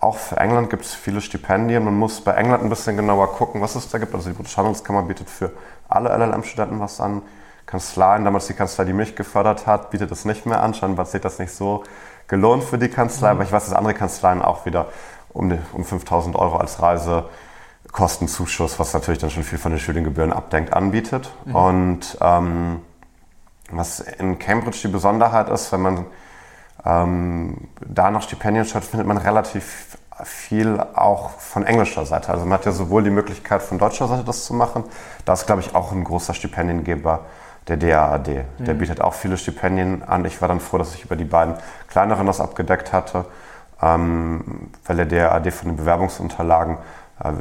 auch 0.00 0.16
für 0.16 0.36
England 0.36 0.70
gibt 0.70 0.84
es 0.84 0.94
viele 0.94 1.20
Stipendien. 1.20 1.84
Man 1.84 1.98
muss 1.98 2.20
bei 2.20 2.32
England 2.32 2.62
ein 2.62 2.68
bisschen 2.68 2.96
genauer 2.96 3.32
gucken, 3.32 3.60
was 3.60 3.74
es 3.74 3.88
da 3.88 3.98
gibt. 3.98 4.14
Also 4.14 4.30
die 4.30 4.36
Britische 4.36 4.58
Handelskammer 4.58 5.02
bietet 5.02 5.28
für 5.28 5.50
alle 5.88 6.10
LLM-Studenten 6.10 6.78
was 6.78 7.00
an. 7.00 7.22
Kanzleien, 7.66 8.24
damals 8.24 8.46
die 8.46 8.54
Kanzlei, 8.54 8.84
die 8.84 8.92
mich 8.92 9.16
gefördert 9.16 9.66
hat, 9.66 9.90
bietet 9.90 10.10
es 10.12 10.24
nicht 10.24 10.46
mehr 10.46 10.62
an. 10.62 10.72
Scheinbar 10.72 11.04
sieht 11.04 11.24
das 11.24 11.38
nicht 11.38 11.52
so 11.52 11.82
gelohnt 12.28 12.62
für 12.62 12.78
die 12.78 12.88
Kanzlei, 12.88 13.28
mhm. 13.28 13.36
aber 13.36 13.44
ich 13.44 13.52
weiß, 13.52 13.64
dass 13.64 13.74
andere 13.74 13.94
Kanzleien 13.94 14.40
auch 14.40 14.64
wieder 14.64 14.86
um, 15.32 15.58
um 15.72 15.84
5000 15.84 16.36
Euro 16.36 16.56
als 16.56 16.80
Reise 16.80 17.24
Kostenzuschuss, 17.98 18.78
was 18.78 18.94
natürlich 18.94 19.18
dann 19.18 19.30
schon 19.30 19.42
viel 19.42 19.58
von 19.58 19.72
den 19.72 19.80
Studiengebühren 19.80 20.32
abdenkt, 20.32 20.72
anbietet. 20.72 21.32
Mhm. 21.46 21.54
Und 21.56 22.18
ähm, 22.20 22.80
was 23.72 23.98
in 23.98 24.38
Cambridge 24.38 24.78
die 24.84 24.88
Besonderheit 24.88 25.48
ist, 25.48 25.72
wenn 25.72 25.82
man 25.82 26.06
ähm, 26.86 27.56
da 27.84 28.12
noch 28.12 28.22
Stipendien 28.22 28.64
schaut, 28.66 28.84
findet 28.84 29.08
man 29.08 29.16
relativ 29.16 29.98
viel 30.22 30.80
auch 30.94 31.30
von 31.40 31.64
englischer 31.64 32.06
Seite. 32.06 32.30
Also 32.30 32.44
man 32.44 32.60
hat 32.60 32.66
ja 32.66 32.72
sowohl 32.72 33.02
die 33.02 33.10
Möglichkeit 33.10 33.62
von 33.62 33.78
deutscher 33.78 34.06
Seite 34.06 34.22
das 34.22 34.44
zu 34.44 34.54
machen, 34.54 34.84
da 35.24 35.32
ist 35.32 35.46
glaube 35.46 35.62
ich 35.62 35.74
auch 35.74 35.90
ein 35.90 36.04
großer 36.04 36.34
Stipendiengeber 36.34 37.22
der 37.66 37.78
DAAD. 37.78 38.28
Mhm. 38.28 38.64
Der 38.64 38.74
bietet 38.74 39.00
auch 39.00 39.14
viele 39.14 39.36
Stipendien 39.36 40.04
an. 40.04 40.24
Ich 40.24 40.40
war 40.40 40.46
dann 40.46 40.60
froh, 40.60 40.78
dass 40.78 40.94
ich 40.94 41.04
über 41.04 41.16
die 41.16 41.24
beiden 41.24 41.54
kleineren 41.88 42.26
das 42.28 42.40
abgedeckt 42.40 42.92
hatte, 42.92 43.24
ähm, 43.82 44.70
weil 44.86 45.04
der 45.04 45.06
DAAD 45.06 45.50
von 45.50 45.70
den 45.70 45.76
Bewerbungsunterlagen 45.76 46.78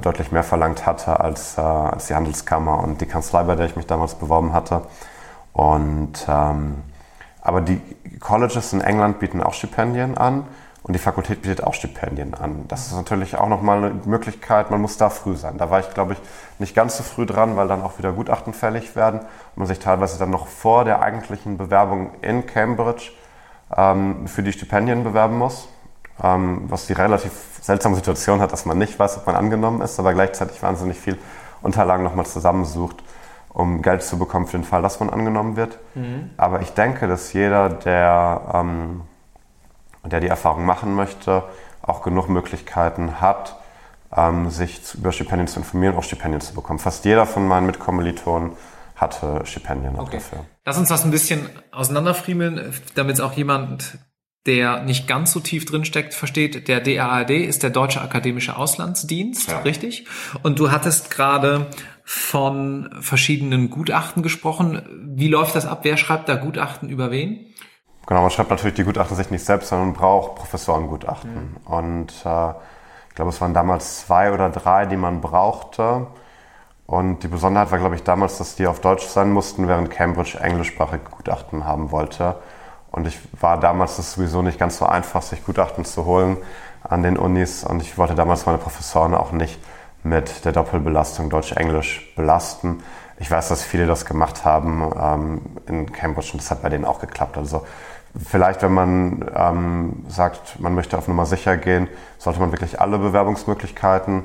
deutlich 0.01 0.31
mehr 0.31 0.43
verlangt 0.43 0.85
hatte 0.85 1.19
als, 1.19 1.57
äh, 1.57 1.61
als 1.61 2.07
die 2.07 2.15
Handelskammer 2.15 2.79
und 2.83 3.01
die 3.01 3.05
Kanzlei, 3.05 3.43
bei 3.43 3.55
der 3.55 3.67
ich 3.67 3.75
mich 3.75 3.87
damals 3.87 4.15
beworben 4.15 4.53
hatte. 4.53 4.81
Und, 5.53 6.25
ähm, 6.27 6.83
aber 7.41 7.61
die 7.61 7.81
Colleges 8.19 8.73
in 8.73 8.81
England 8.81 9.19
bieten 9.19 9.41
auch 9.41 9.53
Stipendien 9.53 10.17
an 10.17 10.45
und 10.83 10.93
die 10.93 10.99
Fakultät 10.99 11.41
bietet 11.41 11.63
auch 11.63 11.73
Stipendien 11.73 12.33
an. 12.33 12.65
Das 12.67 12.87
ist 12.87 12.95
natürlich 12.95 13.37
auch 13.37 13.49
nochmal 13.49 13.77
eine 13.77 14.01
Möglichkeit, 14.05 14.71
man 14.71 14.81
muss 14.81 14.97
da 14.97 15.09
früh 15.09 15.35
sein. 15.35 15.57
Da 15.57 15.69
war 15.69 15.79
ich, 15.79 15.93
glaube 15.93 16.13
ich, 16.13 16.19
nicht 16.59 16.75
ganz 16.75 16.97
so 16.97 17.03
früh 17.03 17.25
dran, 17.25 17.55
weil 17.55 17.67
dann 17.67 17.83
auch 17.83 17.97
wieder 17.97 18.11
Gutachten 18.13 18.53
fällig 18.53 18.95
werden 18.95 19.19
und 19.19 19.57
man 19.57 19.67
sich 19.67 19.79
teilweise 19.79 20.17
dann 20.17 20.29
noch 20.29 20.47
vor 20.47 20.85
der 20.85 21.01
eigentlichen 21.01 21.57
Bewerbung 21.57 22.11
in 22.21 22.45
Cambridge 22.45 23.11
ähm, 23.75 24.27
für 24.27 24.43
die 24.43 24.53
Stipendien 24.53 25.03
bewerben 25.03 25.37
muss 25.37 25.67
ähm, 26.23 26.63
was 26.67 26.87
die 26.87 26.93
relativ 26.93 27.31
seltsame 27.61 27.95
Situation 27.95 28.39
hat, 28.41 28.51
dass 28.51 28.65
man 28.65 28.77
nicht 28.77 28.97
weiß, 28.97 29.17
ob 29.17 29.27
man 29.27 29.35
angenommen 29.35 29.81
ist, 29.81 29.99
aber 29.99 30.13
gleichzeitig 30.13 30.61
wahnsinnig 30.63 30.97
viel 30.97 31.17
Unterlagen 31.61 32.03
nochmal 32.03 32.25
zusammensucht, 32.25 33.03
um 33.49 33.81
Geld 33.81 34.03
zu 34.03 34.17
bekommen 34.17 34.45
für 34.47 34.57
den 34.57 34.63
Fall, 34.63 34.81
dass 34.81 34.99
man 34.99 35.09
angenommen 35.09 35.55
wird. 35.55 35.77
Mhm. 35.95 36.31
Aber 36.37 36.61
ich 36.61 36.71
denke, 36.71 37.07
dass 37.07 37.33
jeder, 37.33 37.69
der, 37.69 38.41
ähm, 38.53 39.01
der 40.05 40.19
die 40.19 40.27
Erfahrung 40.27 40.65
machen 40.65 40.95
möchte, 40.95 41.43
auch 41.81 42.03
genug 42.03 42.29
Möglichkeiten 42.29 43.19
hat, 43.21 43.57
ähm, 44.15 44.49
sich 44.49 44.83
zu, 44.83 44.97
über 44.97 45.11
Stipendien 45.11 45.47
zu 45.47 45.59
informieren, 45.59 45.95
auch 45.95 46.03
Stipendien 46.03 46.41
zu 46.41 46.53
bekommen. 46.53 46.79
Fast 46.79 47.05
jeder 47.05 47.25
von 47.25 47.47
meinen 47.47 47.65
Mitkommilitonen 47.65 48.51
hatte 48.95 49.45
Stipendien 49.45 49.97
okay. 49.99 50.17
dafür. 50.17 50.45
Lass 50.65 50.77
uns 50.77 50.89
das 50.89 51.03
ein 51.03 51.11
bisschen 51.11 51.49
auseinanderfriemeln, 51.71 52.73
damit 52.95 53.15
es 53.15 53.21
auch 53.21 53.33
jemand 53.33 53.99
der 54.47 54.81
nicht 54.81 55.07
ganz 55.07 55.33
so 55.33 55.39
tief 55.39 55.65
drin 55.65 55.85
steckt, 55.85 56.13
versteht, 56.13 56.67
der 56.67 56.79
DAAD 56.79 57.31
ist 57.31 57.63
der 57.63 57.69
Deutsche 57.69 58.01
Akademische 58.01 58.57
Auslandsdienst, 58.57 59.49
ja. 59.49 59.59
richtig? 59.59 60.05
Und 60.41 60.57
du 60.57 60.71
hattest 60.71 61.11
gerade 61.11 61.67
von 62.03 62.89
verschiedenen 63.01 63.69
Gutachten 63.69 64.23
gesprochen. 64.23 64.81
Wie 65.03 65.27
läuft 65.27 65.55
das 65.55 65.65
ab? 65.65 65.79
Wer 65.83 65.97
schreibt 65.97 66.29
da 66.29 66.35
Gutachten 66.35 66.87
über 66.89 67.11
wen? 67.11 67.45
Genau, 68.07 68.21
man 68.21 68.31
schreibt 68.31 68.49
natürlich 68.49 68.75
die 68.75 68.85
Gutachten 68.85 69.17
sich 69.17 69.29
nicht 69.29 69.43
selbst, 69.43 69.67
sondern 69.67 69.89
man 69.89 69.97
braucht 69.97 70.35
Professorengutachten. 70.35 71.33
Mhm. 71.33 71.57
Und 71.65 72.13
äh, 72.25 72.49
ich 73.09 73.15
glaube, 73.15 73.29
es 73.31 73.41
waren 73.41 73.53
damals 73.53 74.05
zwei 74.05 74.31
oder 74.31 74.49
drei, 74.49 74.85
die 74.85 74.95
man 74.95 75.19
brauchte. 75.19 76.07
Und 76.85 77.23
die 77.23 77.27
Besonderheit 77.27 77.69
war, 77.71 77.79
glaube 77.79 77.95
ich, 77.95 78.03
damals, 78.03 78.37
dass 78.37 78.55
die 78.55 78.65
auf 78.65 78.79
Deutsch 78.79 79.05
sein 79.05 79.31
mussten, 79.33 79.67
während 79.67 79.91
Cambridge 79.91 80.39
englischsprachige 80.39 81.03
Gutachten 81.11 81.65
haben 81.65 81.91
wollte. 81.91 82.37
Und 82.91 83.07
ich 83.07 83.19
war 83.39 83.59
damals 83.59 83.97
das 83.97 84.13
sowieso 84.13 84.41
nicht 84.41 84.59
ganz 84.59 84.77
so 84.77 84.85
einfach, 84.85 85.21
sich 85.21 85.45
Gutachten 85.45 85.85
zu 85.85 86.05
holen 86.05 86.37
an 86.83 87.03
den 87.03 87.17
Unis. 87.17 87.63
Und 87.63 87.81
ich 87.81 87.97
wollte 87.97 88.15
damals 88.15 88.45
meine 88.45 88.57
Professoren 88.57 89.13
auch 89.13 89.31
nicht 89.31 89.59
mit 90.03 90.45
der 90.45 90.51
Doppelbelastung 90.51 91.29
Deutsch-Englisch 91.29 92.13
belasten. 92.15 92.83
Ich 93.19 93.29
weiß, 93.29 93.49
dass 93.49 93.63
viele 93.63 93.87
das 93.87 94.05
gemacht 94.05 94.45
haben 94.45 94.91
ähm, 94.99 95.41
in 95.67 95.91
Cambridge 95.91 96.29
und 96.33 96.41
das 96.41 96.51
hat 96.51 96.61
bei 96.61 96.69
denen 96.69 96.85
auch 96.85 96.99
geklappt. 96.99 97.37
Also 97.37 97.65
vielleicht, 98.25 98.61
wenn 98.61 98.73
man 98.73 99.29
ähm, 99.35 100.05
sagt, 100.07 100.59
man 100.59 100.75
möchte 100.75 100.97
auf 100.97 101.07
Nummer 101.07 101.25
sicher 101.25 101.57
gehen, 101.57 101.87
sollte 102.17 102.39
man 102.39 102.51
wirklich 102.51 102.79
alle 102.79 102.99
Bewerbungsmöglichkeiten 102.99 104.23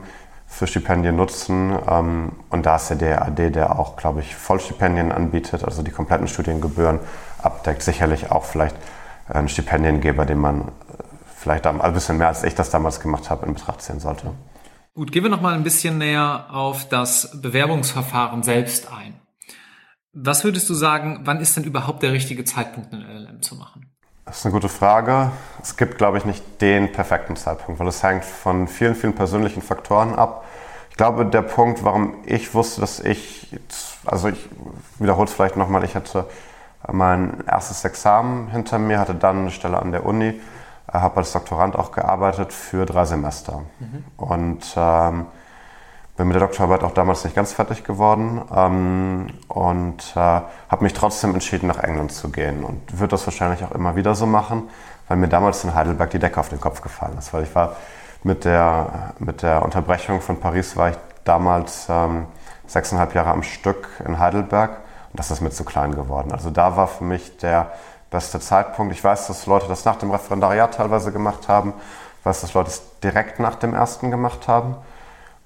für 0.52 0.66
Stipendien 0.66 1.16
nutzen. 1.16 1.76
Ähm, 1.88 2.32
und 2.50 2.66
da 2.66 2.76
ist 2.76 2.88
der 2.90 2.96
DAD, 2.96 3.54
der 3.54 3.78
auch, 3.78 3.96
glaube 3.96 4.20
ich, 4.20 4.36
Vollstipendien 4.36 5.10
anbietet, 5.10 5.64
also 5.64 5.82
die 5.82 5.90
kompletten 5.90 6.28
Studiengebühren 6.28 7.00
abdeckt, 7.42 7.82
sicherlich 7.82 8.30
auch 8.30 8.44
vielleicht 8.44 8.76
ein 9.28 9.48
Stipendiengeber, 9.48 10.26
den 10.26 10.38
man 10.38 10.60
äh, 10.60 10.70
vielleicht 11.36 11.66
ein 11.66 11.94
bisschen 11.94 12.18
mehr 12.18 12.28
als 12.28 12.44
ich 12.44 12.54
das 12.54 12.70
damals 12.70 13.00
gemacht 13.00 13.30
habe, 13.30 13.46
in 13.46 13.54
Betracht 13.54 13.80
ziehen 13.80 13.98
sollte. 13.98 14.32
Gut, 14.94 15.10
gehen 15.10 15.22
wir 15.22 15.30
noch 15.30 15.40
mal 15.40 15.54
ein 15.54 15.62
bisschen 15.62 15.96
näher 15.96 16.46
auf 16.50 16.86
das 16.86 17.40
Bewerbungsverfahren 17.40 18.42
selbst 18.42 18.92
ein. 18.92 19.14
Was 20.12 20.44
würdest 20.44 20.68
du 20.68 20.74
sagen, 20.74 21.22
wann 21.24 21.40
ist 21.40 21.56
denn 21.56 21.64
überhaupt 21.64 22.02
der 22.02 22.12
richtige 22.12 22.44
Zeitpunkt, 22.44 22.92
einen 22.92 23.02
LLM 23.02 23.40
zu 23.40 23.54
machen? 23.54 23.91
Das 24.24 24.38
ist 24.38 24.46
eine 24.46 24.52
gute 24.52 24.68
Frage. 24.68 25.30
Es 25.62 25.76
gibt, 25.76 25.98
glaube 25.98 26.18
ich, 26.18 26.24
nicht 26.24 26.60
den 26.60 26.92
perfekten 26.92 27.36
Zeitpunkt, 27.36 27.80
weil 27.80 27.88
es 27.88 28.02
hängt 28.02 28.24
von 28.24 28.68
vielen, 28.68 28.94
vielen 28.94 29.14
persönlichen 29.14 29.62
Faktoren 29.62 30.14
ab. 30.14 30.44
Ich 30.90 30.96
glaube, 30.96 31.26
der 31.26 31.42
Punkt, 31.42 31.84
warum 31.84 32.14
ich 32.24 32.54
wusste, 32.54 32.80
dass 32.80 33.00
ich, 33.00 33.58
also 34.04 34.28
ich 34.28 34.48
wiederhole 34.98 35.26
es 35.26 35.32
vielleicht 35.32 35.56
nochmal, 35.56 35.84
ich 35.84 35.96
hatte 35.96 36.26
mein 36.90 37.44
erstes 37.46 37.84
Examen 37.84 38.48
hinter 38.48 38.78
mir, 38.78 38.98
hatte 38.98 39.14
dann 39.14 39.40
eine 39.40 39.50
Stelle 39.50 39.78
an 39.78 39.92
der 39.92 40.04
Uni, 40.04 40.28
äh, 40.28 40.92
habe 40.92 41.18
als 41.18 41.32
Doktorand 41.32 41.76
auch 41.76 41.92
gearbeitet 41.92 42.52
für 42.52 42.86
drei 42.86 43.04
Semester. 43.04 43.62
Mhm. 43.78 44.04
Und 44.16 44.74
ähm, 44.76 45.26
bin 46.22 46.28
mit 46.28 46.36
der 46.36 46.46
Doktorarbeit 46.46 46.84
auch 46.84 46.94
damals 46.94 47.24
nicht 47.24 47.34
ganz 47.34 47.52
fertig 47.52 47.82
geworden 47.82 48.42
ähm, 48.54 49.26
und 49.48 50.12
äh, 50.14 50.18
habe 50.20 50.84
mich 50.84 50.92
trotzdem 50.92 51.34
entschieden, 51.34 51.66
nach 51.66 51.82
England 51.82 52.12
zu 52.12 52.30
gehen 52.30 52.62
und 52.62 53.00
würde 53.00 53.10
das 53.10 53.26
wahrscheinlich 53.26 53.64
auch 53.64 53.72
immer 53.72 53.96
wieder 53.96 54.14
so 54.14 54.24
machen, 54.24 54.68
weil 55.08 55.16
mir 55.16 55.26
damals 55.26 55.64
in 55.64 55.74
Heidelberg 55.74 56.10
die 56.10 56.20
Decke 56.20 56.38
auf 56.38 56.48
den 56.48 56.60
Kopf 56.60 56.80
gefallen 56.80 57.18
ist. 57.18 57.34
Weil 57.34 57.42
ich 57.42 57.52
war 57.56 57.74
mit 58.22 58.44
der, 58.44 59.14
mit 59.18 59.42
der 59.42 59.64
Unterbrechung 59.64 60.20
von 60.20 60.38
Paris 60.38 60.76
war 60.76 60.90
ich 60.90 60.96
damals 61.24 61.88
ähm, 61.88 62.26
sechseinhalb 62.68 63.16
Jahre 63.16 63.30
am 63.30 63.42
Stück 63.42 63.88
in 64.06 64.20
Heidelberg 64.20 64.76
und 65.10 65.18
das 65.18 65.32
ist 65.32 65.40
mir 65.40 65.50
zu 65.50 65.64
klein 65.64 65.92
geworden. 65.92 66.30
Also 66.30 66.50
da 66.50 66.76
war 66.76 66.86
für 66.86 67.02
mich 67.02 67.36
der 67.38 67.72
beste 68.12 68.38
Zeitpunkt. 68.38 68.94
Ich 68.94 69.02
weiß, 69.02 69.26
dass 69.26 69.46
Leute 69.46 69.66
das 69.66 69.84
nach 69.84 69.96
dem 69.96 70.12
Referendariat 70.12 70.74
teilweise 70.74 71.10
gemacht 71.10 71.48
haben. 71.48 71.72
Ich 72.20 72.26
weiß, 72.26 72.42
dass 72.42 72.54
Leute 72.54 72.68
es 72.68 73.00
direkt 73.00 73.40
nach 73.40 73.56
dem 73.56 73.74
ersten 73.74 74.12
gemacht 74.12 74.46
haben. 74.46 74.76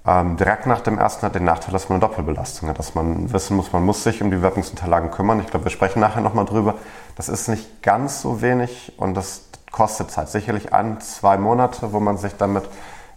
Ähm, 0.07 0.37
direkt 0.37 0.65
nach 0.67 0.79
dem 0.79 0.97
ersten 0.97 1.25
hat 1.25 1.35
den 1.35 1.43
Nachteil, 1.43 1.73
dass 1.73 1.89
man 1.89 2.01
eine 2.01 2.07
Doppelbelastung 2.07 2.69
hat, 2.69 2.79
dass 2.79 2.95
man 2.95 3.33
wissen 3.33 3.57
muss, 3.57 3.73
man 3.73 3.83
muss 3.83 4.03
sich 4.03 4.21
um 4.21 4.31
die 4.31 4.37
Bewerbungsunterlagen 4.37 5.11
kümmern. 5.11 5.41
Ich 5.41 5.47
glaube, 5.47 5.65
wir 5.65 5.71
sprechen 5.71 5.99
nachher 5.99 6.21
nochmal 6.21 6.45
drüber. 6.45 6.75
Das 7.17 7.27
ist 7.27 7.49
nicht 7.49 7.83
ganz 7.83 8.21
so 8.21 8.41
wenig 8.41 8.93
und 8.95 9.15
das 9.15 9.49
kostet 9.71 10.09
Zeit. 10.09 10.29
Sicherlich 10.29 10.73
ein, 10.73 11.01
zwei 11.01 11.37
Monate, 11.37 11.91
wo 11.91 11.99
man 11.99 12.17
sich 12.17 12.33
damit 12.37 12.63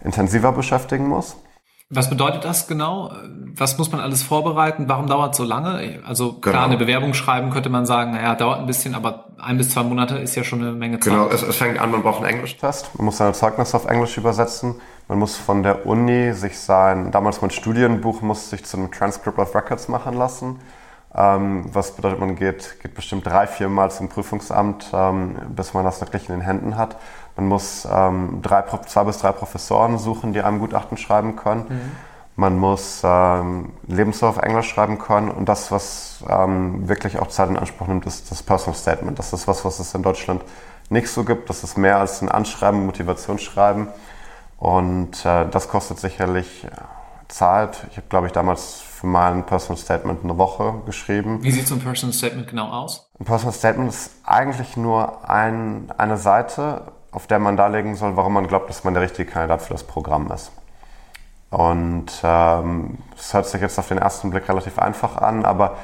intensiver 0.03 0.51
beschäftigen 0.51 1.07
muss. 1.07 1.37
Was 1.93 2.09
bedeutet 2.09 2.45
das 2.45 2.67
genau? 2.67 3.11
Was 3.55 3.77
muss 3.77 3.91
man 3.91 3.99
alles 3.99 4.23
vorbereiten? 4.23 4.87
Warum 4.87 5.07
dauert 5.07 5.33
es 5.33 5.37
so 5.37 5.43
lange? 5.43 5.99
Also 6.05 6.33
klar, 6.33 6.53
genau. 6.53 6.65
eine 6.65 6.77
Bewerbung 6.77 7.13
schreiben 7.13 7.51
könnte 7.51 7.69
man 7.69 7.85
sagen, 7.85 8.11
naja, 8.11 8.33
dauert 8.35 8.59
ein 8.59 8.65
bisschen, 8.65 8.95
aber 8.95 9.25
ein 9.37 9.57
bis 9.57 9.71
zwei 9.71 9.83
Monate 9.83 10.17
ist 10.17 10.35
ja 10.35 10.45
schon 10.45 10.61
eine 10.61 10.71
Menge 10.71 10.99
Zeit. 10.99 11.11
Genau, 11.11 11.27
es, 11.27 11.41
es 11.41 11.57
fängt 11.57 11.79
an, 11.79 11.91
man 11.91 12.01
braucht 12.01 12.23
einen 12.23 12.33
Englischtest. 12.33 12.91
Man 12.97 13.05
muss 13.05 13.17
seine 13.17 13.33
Zeugnisse 13.33 13.75
auf 13.75 13.87
Englisch 13.87 14.17
übersetzen. 14.17 14.75
Man 15.11 15.19
muss 15.19 15.35
von 15.35 15.61
der 15.61 15.85
Uni 15.85 16.31
sich 16.31 16.57
sein, 16.57 17.11
damals 17.11 17.41
mein 17.41 17.51
Studienbuch 17.51 18.21
muss 18.21 18.49
sich 18.49 18.63
zu 18.63 18.77
einem 18.77 18.93
Transcript 18.93 19.39
of 19.39 19.53
Records 19.53 19.89
machen 19.89 20.13
lassen. 20.13 20.61
Ähm, 21.13 21.65
was 21.73 21.91
bedeutet, 21.97 22.21
man 22.21 22.37
geht, 22.37 22.79
geht 22.81 22.93
bestimmt 22.93 23.27
drei, 23.27 23.45
vier 23.45 23.67
Mal 23.67 23.91
zum 23.91 24.07
Prüfungsamt, 24.07 24.89
ähm, 24.93 25.35
bis 25.49 25.73
man 25.73 25.83
das 25.83 25.99
wirklich 25.99 26.29
in 26.29 26.35
den 26.35 26.41
Händen 26.41 26.77
hat. 26.77 26.95
Man 27.35 27.45
muss 27.47 27.85
ähm, 27.91 28.39
drei, 28.41 28.63
zwei 28.85 29.03
bis 29.03 29.17
drei 29.17 29.33
Professoren 29.33 29.97
suchen, 29.97 30.31
die 30.31 30.41
einem 30.41 30.59
Gutachten 30.59 30.95
schreiben 30.95 31.35
können. 31.35 31.65
Mhm. 31.67 31.91
Man 32.37 32.57
muss 32.57 33.01
ähm, 33.03 33.73
Lebenslauf 33.87 34.37
auf 34.37 34.43
Englisch 34.45 34.69
schreiben 34.69 34.97
können. 34.97 35.29
Und 35.29 35.49
das, 35.49 35.73
was 35.73 36.23
ähm, 36.29 36.87
wirklich 36.87 37.19
auch 37.19 37.27
Zeit 37.27 37.49
in 37.49 37.57
Anspruch 37.57 37.87
nimmt, 37.87 38.05
ist 38.05 38.31
das 38.31 38.43
Personal 38.43 38.79
Statement. 38.79 39.19
Das 39.19 39.33
ist 39.33 39.45
was, 39.45 39.65
was 39.65 39.79
es 39.79 39.93
in 39.93 40.03
Deutschland 40.03 40.41
nicht 40.89 41.09
so 41.09 41.25
gibt. 41.25 41.49
Das 41.49 41.65
ist 41.65 41.77
mehr 41.77 41.97
als 41.97 42.21
ein 42.21 42.29
Anschreiben, 42.29 42.85
Motivationsschreiben. 42.85 43.89
Und 44.61 45.25
äh, 45.25 45.47
das 45.49 45.69
kostet 45.69 45.97
sicherlich 45.97 46.65
äh, 46.65 46.69
Zeit. 47.29 47.83
Ich 47.89 47.97
habe, 47.97 48.05
glaube 48.09 48.27
ich, 48.27 48.31
damals 48.31 48.79
für 48.79 49.07
mein 49.07 49.43
Personal 49.43 49.75
Statement 49.75 50.23
eine 50.23 50.37
Woche 50.37 50.75
geschrieben. 50.85 51.39
Wie 51.41 51.49
sieht 51.49 51.67
so 51.67 51.73
ein 51.73 51.81
Personal 51.81 52.13
Statement 52.13 52.47
genau 52.47 52.69
aus? 52.69 53.09
Ein 53.19 53.25
Personal 53.25 53.55
Statement 53.55 53.89
ist 53.89 54.11
eigentlich 54.23 54.77
nur 54.77 55.27
ein, 55.27 55.91
eine 55.97 56.15
Seite, 56.15 56.91
auf 57.11 57.25
der 57.25 57.39
man 57.39 57.57
darlegen 57.57 57.95
soll, 57.95 58.15
warum 58.15 58.33
man 58.33 58.45
glaubt, 58.45 58.69
dass 58.69 58.83
man 58.83 58.93
der 58.93 59.01
richtige 59.01 59.31
Kandidat 59.31 59.63
für 59.63 59.73
das 59.73 59.83
Programm 59.83 60.31
ist. 60.31 60.51
Und 61.49 62.11
ähm, 62.21 62.99
das 63.15 63.33
hört 63.33 63.47
sich 63.47 63.61
jetzt 63.61 63.79
auf 63.79 63.87
den 63.87 63.97
ersten 63.97 64.29
Blick 64.29 64.47
relativ 64.47 64.77
einfach 64.77 65.17
an, 65.17 65.43
aber 65.43 65.77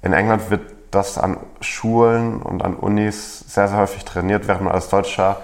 in 0.00 0.14
England 0.14 0.48
wird 0.48 0.62
das 0.90 1.18
an 1.18 1.36
Schulen 1.60 2.40
und 2.40 2.64
an 2.64 2.74
Unis 2.74 3.40
sehr, 3.40 3.68
sehr 3.68 3.76
häufig 3.76 4.06
trainiert, 4.06 4.48
während 4.48 4.64
man 4.64 4.72
als 4.72 4.88
Deutscher 4.88 5.42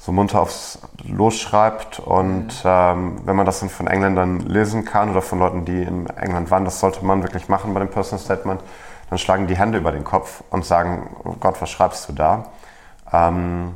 so 0.00 0.12
munter 0.12 0.40
aufs 0.40 0.78
Los 1.04 1.36
schreibt. 1.36 2.00
Und 2.00 2.64
mhm. 2.64 2.70
ähm, 2.70 3.20
wenn 3.24 3.36
man 3.36 3.46
das 3.46 3.60
dann 3.60 3.68
von 3.68 3.86
Engländern 3.86 4.40
lesen 4.40 4.84
kann 4.84 5.10
oder 5.10 5.22
von 5.22 5.38
Leuten, 5.38 5.64
die 5.64 5.82
in 5.82 6.08
England 6.10 6.50
waren, 6.50 6.64
das 6.64 6.80
sollte 6.80 7.04
man 7.04 7.22
wirklich 7.22 7.48
machen 7.48 7.74
bei 7.74 7.80
dem 7.80 7.90
Personal 7.90 8.24
Statement, 8.24 8.62
dann 9.10 9.18
schlagen 9.18 9.46
die 9.46 9.56
Hände 9.56 9.78
über 9.78 9.92
den 9.92 10.04
Kopf 10.04 10.42
und 10.50 10.64
sagen, 10.64 11.14
oh 11.24 11.34
Gott, 11.38 11.60
was 11.60 11.68
schreibst 11.68 12.08
du 12.08 12.14
da? 12.14 12.46
Ähm, 13.12 13.74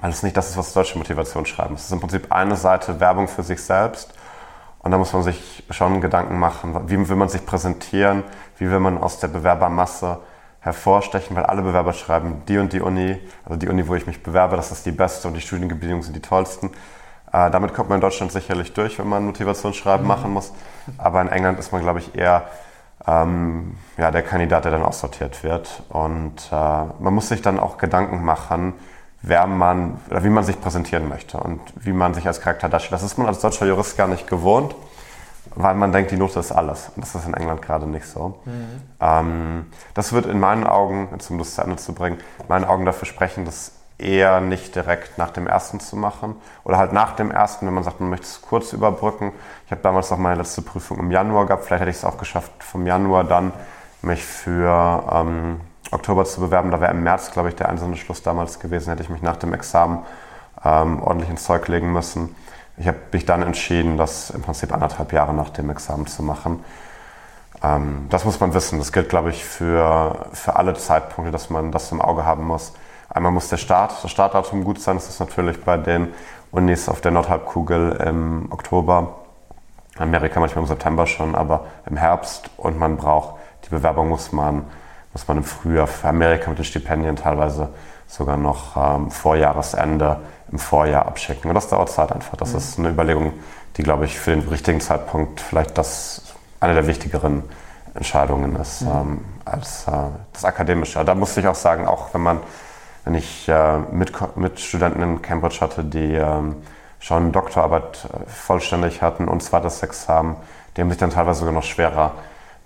weil 0.00 0.10
es 0.10 0.22
nicht 0.22 0.36
das 0.36 0.50
ist, 0.50 0.56
was 0.56 0.72
deutsche 0.72 0.98
Motivation 0.98 1.46
schreiben. 1.46 1.74
Es 1.74 1.86
ist 1.86 1.92
im 1.92 2.00
Prinzip 2.00 2.30
eine 2.30 2.56
Seite 2.56 3.00
Werbung 3.00 3.26
für 3.26 3.42
sich 3.42 3.62
selbst. 3.62 4.14
Und 4.80 4.90
da 4.90 4.98
muss 4.98 5.14
man 5.14 5.22
sich 5.22 5.64
schon 5.70 6.02
Gedanken 6.02 6.38
machen, 6.38 6.88
wie 6.88 7.08
will 7.08 7.16
man 7.16 7.30
sich 7.30 7.46
präsentieren, 7.46 8.22
wie 8.58 8.70
will 8.70 8.80
man 8.80 8.98
aus 8.98 9.18
der 9.18 9.28
Bewerbermasse 9.28 10.18
hervorstechen, 10.64 11.36
weil 11.36 11.44
alle 11.44 11.62
Bewerber 11.62 11.92
schreiben, 11.92 12.42
die 12.48 12.56
und 12.56 12.72
die 12.72 12.80
Uni, 12.80 13.18
also 13.44 13.58
die 13.58 13.68
Uni, 13.68 13.86
wo 13.86 13.94
ich 13.94 14.06
mich 14.06 14.22
bewerbe, 14.22 14.56
das 14.56 14.72
ist 14.72 14.86
die 14.86 14.92
beste 14.92 15.28
und 15.28 15.34
die 15.34 15.42
Studiengebedingungen 15.42 16.02
sind 16.02 16.16
die 16.16 16.22
tollsten. 16.22 16.70
Äh, 17.32 17.50
damit 17.50 17.74
kommt 17.74 17.90
man 17.90 17.98
in 17.98 18.00
Deutschland 18.00 18.32
sicherlich 18.32 18.72
durch, 18.72 18.98
wenn 18.98 19.08
man 19.08 19.26
Motivationsschreiben 19.26 20.02
mhm. 20.02 20.08
machen 20.08 20.32
muss. 20.32 20.52
Aber 20.96 21.20
in 21.20 21.28
England 21.28 21.58
ist 21.58 21.70
man, 21.70 21.82
glaube 21.82 21.98
ich, 21.98 22.14
eher 22.14 22.44
ähm, 23.06 23.76
ja, 23.98 24.10
der 24.10 24.22
Kandidat, 24.22 24.64
der 24.64 24.72
dann 24.72 24.82
aussortiert 24.82 25.44
wird. 25.44 25.82
Und 25.90 26.48
äh, 26.50 26.54
man 26.54 27.12
muss 27.12 27.28
sich 27.28 27.42
dann 27.42 27.60
auch 27.60 27.76
Gedanken 27.76 28.24
machen, 28.24 28.72
wer 29.20 29.46
man 29.46 29.98
oder 30.08 30.24
wie 30.24 30.30
man 30.30 30.44
sich 30.44 30.58
präsentieren 30.58 31.10
möchte 31.10 31.36
und 31.38 31.60
wie 31.76 31.92
man 31.92 32.14
sich 32.14 32.26
als 32.26 32.40
Charakter 32.40 32.70
darstellt. 32.70 32.94
Das 32.94 33.02
ist 33.02 33.18
man 33.18 33.26
als 33.26 33.40
deutscher 33.40 33.66
Jurist 33.66 33.98
gar 33.98 34.08
nicht 34.08 34.26
gewohnt, 34.28 34.74
weil 35.56 35.74
man 35.74 35.92
denkt, 35.92 36.10
die 36.10 36.16
Note 36.16 36.40
ist 36.40 36.52
alles. 36.52 36.90
Und 36.94 37.02
das 37.02 37.14
ist 37.14 37.26
in 37.26 37.34
England 37.34 37.62
gerade 37.62 37.86
nicht 37.86 38.06
so. 38.06 38.40
Mhm. 38.44 38.82
Ähm, 39.00 39.66
das 39.94 40.12
wird 40.12 40.26
in 40.26 40.40
meinen 40.40 40.66
Augen, 40.66 41.08
um 41.28 41.38
das 41.38 41.54
zu 41.54 41.62
Ende 41.62 41.76
zu 41.76 41.92
bringen, 41.94 42.18
in 42.40 42.46
meinen 42.48 42.64
Augen 42.64 42.84
dafür 42.84 43.06
sprechen, 43.06 43.44
das 43.44 43.72
eher 43.98 44.40
nicht 44.40 44.74
direkt 44.74 45.18
nach 45.18 45.30
dem 45.30 45.46
ersten 45.46 45.80
zu 45.80 45.96
machen. 45.96 46.36
Oder 46.64 46.78
halt 46.78 46.92
nach 46.92 47.14
dem 47.14 47.30
ersten, 47.30 47.66
wenn 47.66 47.74
man 47.74 47.84
sagt, 47.84 48.00
man 48.00 48.10
möchte 48.10 48.26
es 48.26 48.42
kurz 48.42 48.72
überbrücken. 48.72 49.32
Ich 49.66 49.70
habe 49.70 49.82
damals 49.82 50.10
noch 50.10 50.18
meine 50.18 50.36
letzte 50.36 50.62
Prüfung 50.62 50.98
im 50.98 51.10
Januar 51.10 51.46
gehabt. 51.46 51.64
Vielleicht 51.64 51.80
hätte 51.82 51.90
ich 51.90 51.98
es 51.98 52.04
auch 52.04 52.18
geschafft, 52.18 52.52
vom 52.58 52.86
Januar 52.86 53.24
dann 53.24 53.52
mich 54.02 54.24
für 54.24 55.04
ähm, 55.12 55.60
Oktober 55.90 56.24
zu 56.24 56.40
bewerben. 56.40 56.70
Da 56.70 56.80
wäre 56.80 56.90
im 56.90 57.02
März, 57.02 57.30
glaube 57.30 57.50
ich, 57.50 57.54
der 57.54 57.68
einzelne 57.68 57.96
Schluss 57.96 58.22
damals 58.22 58.58
gewesen. 58.58 58.90
Hätte 58.90 59.02
ich 59.02 59.10
mich 59.10 59.22
nach 59.22 59.36
dem 59.36 59.54
Examen 59.54 60.00
ähm, 60.64 61.02
ordentlich 61.02 61.30
ins 61.30 61.44
Zeug 61.44 61.68
legen 61.68 61.92
müssen. 61.92 62.34
Ich 62.76 62.88
habe 62.88 62.98
mich 63.12 63.24
dann 63.24 63.42
entschieden, 63.42 63.96
das 63.96 64.30
im 64.30 64.42
Prinzip 64.42 64.72
anderthalb 64.72 65.12
Jahre 65.12 65.32
nach 65.32 65.50
dem 65.50 65.70
Examen 65.70 66.06
zu 66.06 66.22
machen. 66.22 66.64
Ähm, 67.62 68.06
das 68.10 68.24
muss 68.24 68.40
man 68.40 68.52
wissen. 68.52 68.78
Das 68.78 68.92
gilt, 68.92 69.08
glaube 69.08 69.30
ich, 69.30 69.44
für, 69.44 70.26
für 70.32 70.56
alle 70.56 70.74
Zeitpunkte, 70.74 71.30
dass 71.30 71.50
man 71.50 71.70
das 71.70 71.92
im 71.92 72.00
Auge 72.00 72.24
haben 72.24 72.44
muss. 72.44 72.72
Einmal 73.08 73.30
muss 73.30 73.48
der 73.48 73.58
Start, 73.58 73.92
das 74.02 74.10
Startdatum 74.10 74.64
gut 74.64 74.80
sein. 74.80 74.96
Das 74.96 75.08
ist 75.08 75.20
natürlich 75.20 75.62
bei 75.62 75.76
den 75.76 76.12
Unis 76.50 76.88
auf 76.88 77.00
der 77.00 77.12
Nordhalbkugel 77.12 77.92
im 78.04 78.50
Oktober. 78.50 79.20
Amerika 79.96 80.40
manchmal 80.40 80.64
im 80.64 80.68
September 80.68 81.06
schon, 81.06 81.36
aber 81.36 81.66
im 81.86 81.96
Herbst. 81.96 82.50
Und 82.56 82.78
man 82.78 82.96
braucht, 82.96 83.36
die 83.64 83.70
Bewerbung 83.70 84.08
muss 84.08 84.32
man, 84.32 84.64
muss 85.12 85.28
man 85.28 85.36
im 85.36 85.44
Frühjahr 85.44 85.86
für 85.86 86.08
Amerika 86.08 86.50
mit 86.50 86.58
den 86.58 86.64
Stipendien 86.64 87.14
teilweise 87.14 87.68
sogar 88.08 88.36
noch 88.36 88.76
ähm, 88.76 89.10
vor 89.10 89.36
Jahresende 89.36 90.20
im 90.54 90.60
Vorjahr 90.60 91.06
abschicken. 91.06 91.50
Und 91.50 91.54
das 91.56 91.68
dauert 91.68 91.90
Zeit 91.90 92.12
einfach. 92.12 92.36
Das 92.36 92.52
mhm. 92.52 92.58
ist 92.58 92.78
eine 92.78 92.88
Überlegung, 92.90 93.32
die, 93.76 93.82
glaube 93.82 94.04
ich, 94.04 94.18
für 94.18 94.30
den 94.30 94.48
richtigen 94.48 94.80
Zeitpunkt 94.80 95.40
vielleicht 95.40 95.76
das 95.76 96.22
eine 96.60 96.74
der 96.74 96.86
wichtigeren 96.86 97.42
Entscheidungen 97.94 98.56
ist 98.56 98.82
mhm. 98.82 98.88
ähm, 98.88 99.24
als 99.44 99.86
äh, 99.88 99.90
das 100.32 100.44
Akademische. 100.44 101.04
Da 101.04 101.14
musste 101.16 101.40
ich 101.40 101.48
auch 101.48 101.56
sagen, 101.56 101.86
auch 101.86 102.14
wenn 102.14 102.22
man, 102.22 102.40
wenn 103.04 103.16
ich 103.16 103.48
äh, 103.48 103.78
mit, 103.90 104.12
mit 104.36 104.60
Studenten 104.60 105.02
in 105.02 105.22
Cambridge 105.22 105.58
hatte, 105.60 105.82
die 105.82 106.14
ähm, 106.14 106.56
schon 107.00 107.32
Doktorarbeit 107.32 108.08
äh, 108.12 108.30
vollständig 108.30 109.02
hatten 109.02 109.26
und 109.26 109.42
zweites 109.42 109.82
Examen, 109.82 110.36
die 110.76 110.82
haben 110.82 110.88
sich 110.88 110.98
dann 110.98 111.10
teilweise 111.10 111.40
sogar 111.40 111.54
noch 111.54 111.64
schwerer 111.64 112.12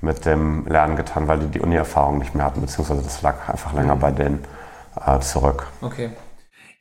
mit 0.03 0.27
dem 0.27 0.67
Lernen 0.67 0.97
getan, 0.97 1.27
weil 1.27 1.39
die 1.39 1.49
die 1.49 1.61
Uni-Erfahrung 1.61 2.19
nicht 2.19 2.35
mehr 2.35 2.45
hatten, 2.45 2.61
beziehungsweise 2.61 3.03
das 3.03 3.23
lag 3.23 3.49
einfach 3.49 3.73
länger 3.73 3.97
mhm. 3.97 4.01
bei 4.01 4.11
denen 4.11 4.45
äh, 5.07 5.19
zurück. 5.21 5.67
Okay. 5.81 6.11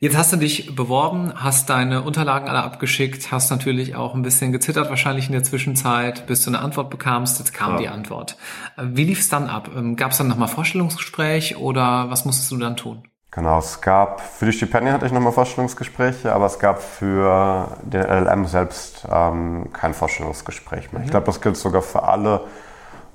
Jetzt 0.00 0.16
hast 0.16 0.32
du 0.32 0.36
dich 0.36 0.76
beworben, 0.76 1.32
hast 1.34 1.68
deine 1.70 2.02
Unterlagen 2.02 2.46
alle 2.46 2.62
abgeschickt, 2.62 3.32
hast 3.32 3.50
natürlich 3.50 3.96
auch 3.96 4.14
ein 4.14 4.22
bisschen 4.22 4.52
gezittert 4.52 4.90
wahrscheinlich 4.90 5.26
in 5.26 5.32
der 5.32 5.42
Zwischenzeit, 5.42 6.24
bis 6.28 6.44
du 6.44 6.50
eine 6.50 6.60
Antwort 6.60 6.88
bekamst. 6.88 7.40
Jetzt 7.40 7.52
kam 7.52 7.72
ja. 7.72 7.78
die 7.78 7.88
Antwort. 7.88 8.36
Wie 8.76 9.02
lief 9.02 9.18
es 9.18 9.28
dann 9.28 9.48
ab? 9.48 9.70
Ähm, 9.76 9.96
gab 9.96 10.12
es 10.12 10.18
dann 10.18 10.28
nochmal 10.28 10.46
Vorstellungsgespräch 10.46 11.56
oder 11.56 12.10
was 12.10 12.24
musstest 12.24 12.48
du 12.52 12.58
dann 12.58 12.76
tun? 12.76 13.08
Genau, 13.32 13.58
es 13.58 13.80
gab 13.80 14.20
für 14.20 14.46
die 14.46 14.52
Stipendien 14.52 14.94
hatte 14.94 15.04
ich 15.04 15.10
nochmal 15.10 15.32
Vorstellungsgespräche, 15.32 16.32
aber 16.32 16.46
es 16.46 16.60
gab 16.60 16.80
für 16.80 17.76
den 17.82 18.02
LLM 18.02 18.44
selbst 18.46 19.04
ähm, 19.10 19.72
kein 19.72 19.94
Vorstellungsgespräch 19.94 20.92
mehr. 20.92 21.00
Mhm. 21.00 21.06
Ich 21.06 21.10
glaube, 21.10 21.26
das 21.26 21.40
gilt 21.40 21.56
sogar 21.56 21.82
für 21.82 22.04
alle 22.04 22.42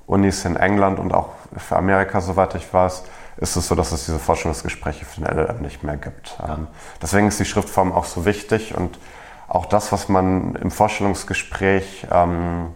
Unis 0.04 0.44
in 0.44 0.56
England 0.56 0.98
und 0.98 1.14
auch 1.14 1.30
für 1.56 1.76
Amerika, 1.76 2.20
soweit 2.20 2.54
ich 2.56 2.74
weiß 2.74 3.04
ist 3.36 3.56
es 3.56 3.68
so, 3.68 3.74
dass 3.74 3.92
es 3.92 4.06
diese 4.06 4.18
Forschungsgespräche 4.18 5.04
für 5.04 5.20
den 5.20 5.36
LLM 5.36 5.60
nicht 5.60 5.82
mehr 5.82 5.96
gibt. 5.96 6.36
Ja. 6.38 6.54
Ähm, 6.54 6.66
deswegen 7.02 7.28
ist 7.28 7.40
die 7.40 7.44
Schriftform 7.44 7.92
auch 7.92 8.04
so 8.04 8.24
wichtig 8.24 8.74
und 8.74 8.98
auch 9.48 9.66
das, 9.66 9.92
was 9.92 10.08
man 10.08 10.54
im 10.56 10.70
Vorstellungsgespräch 10.70 12.06
ähm, 12.10 12.68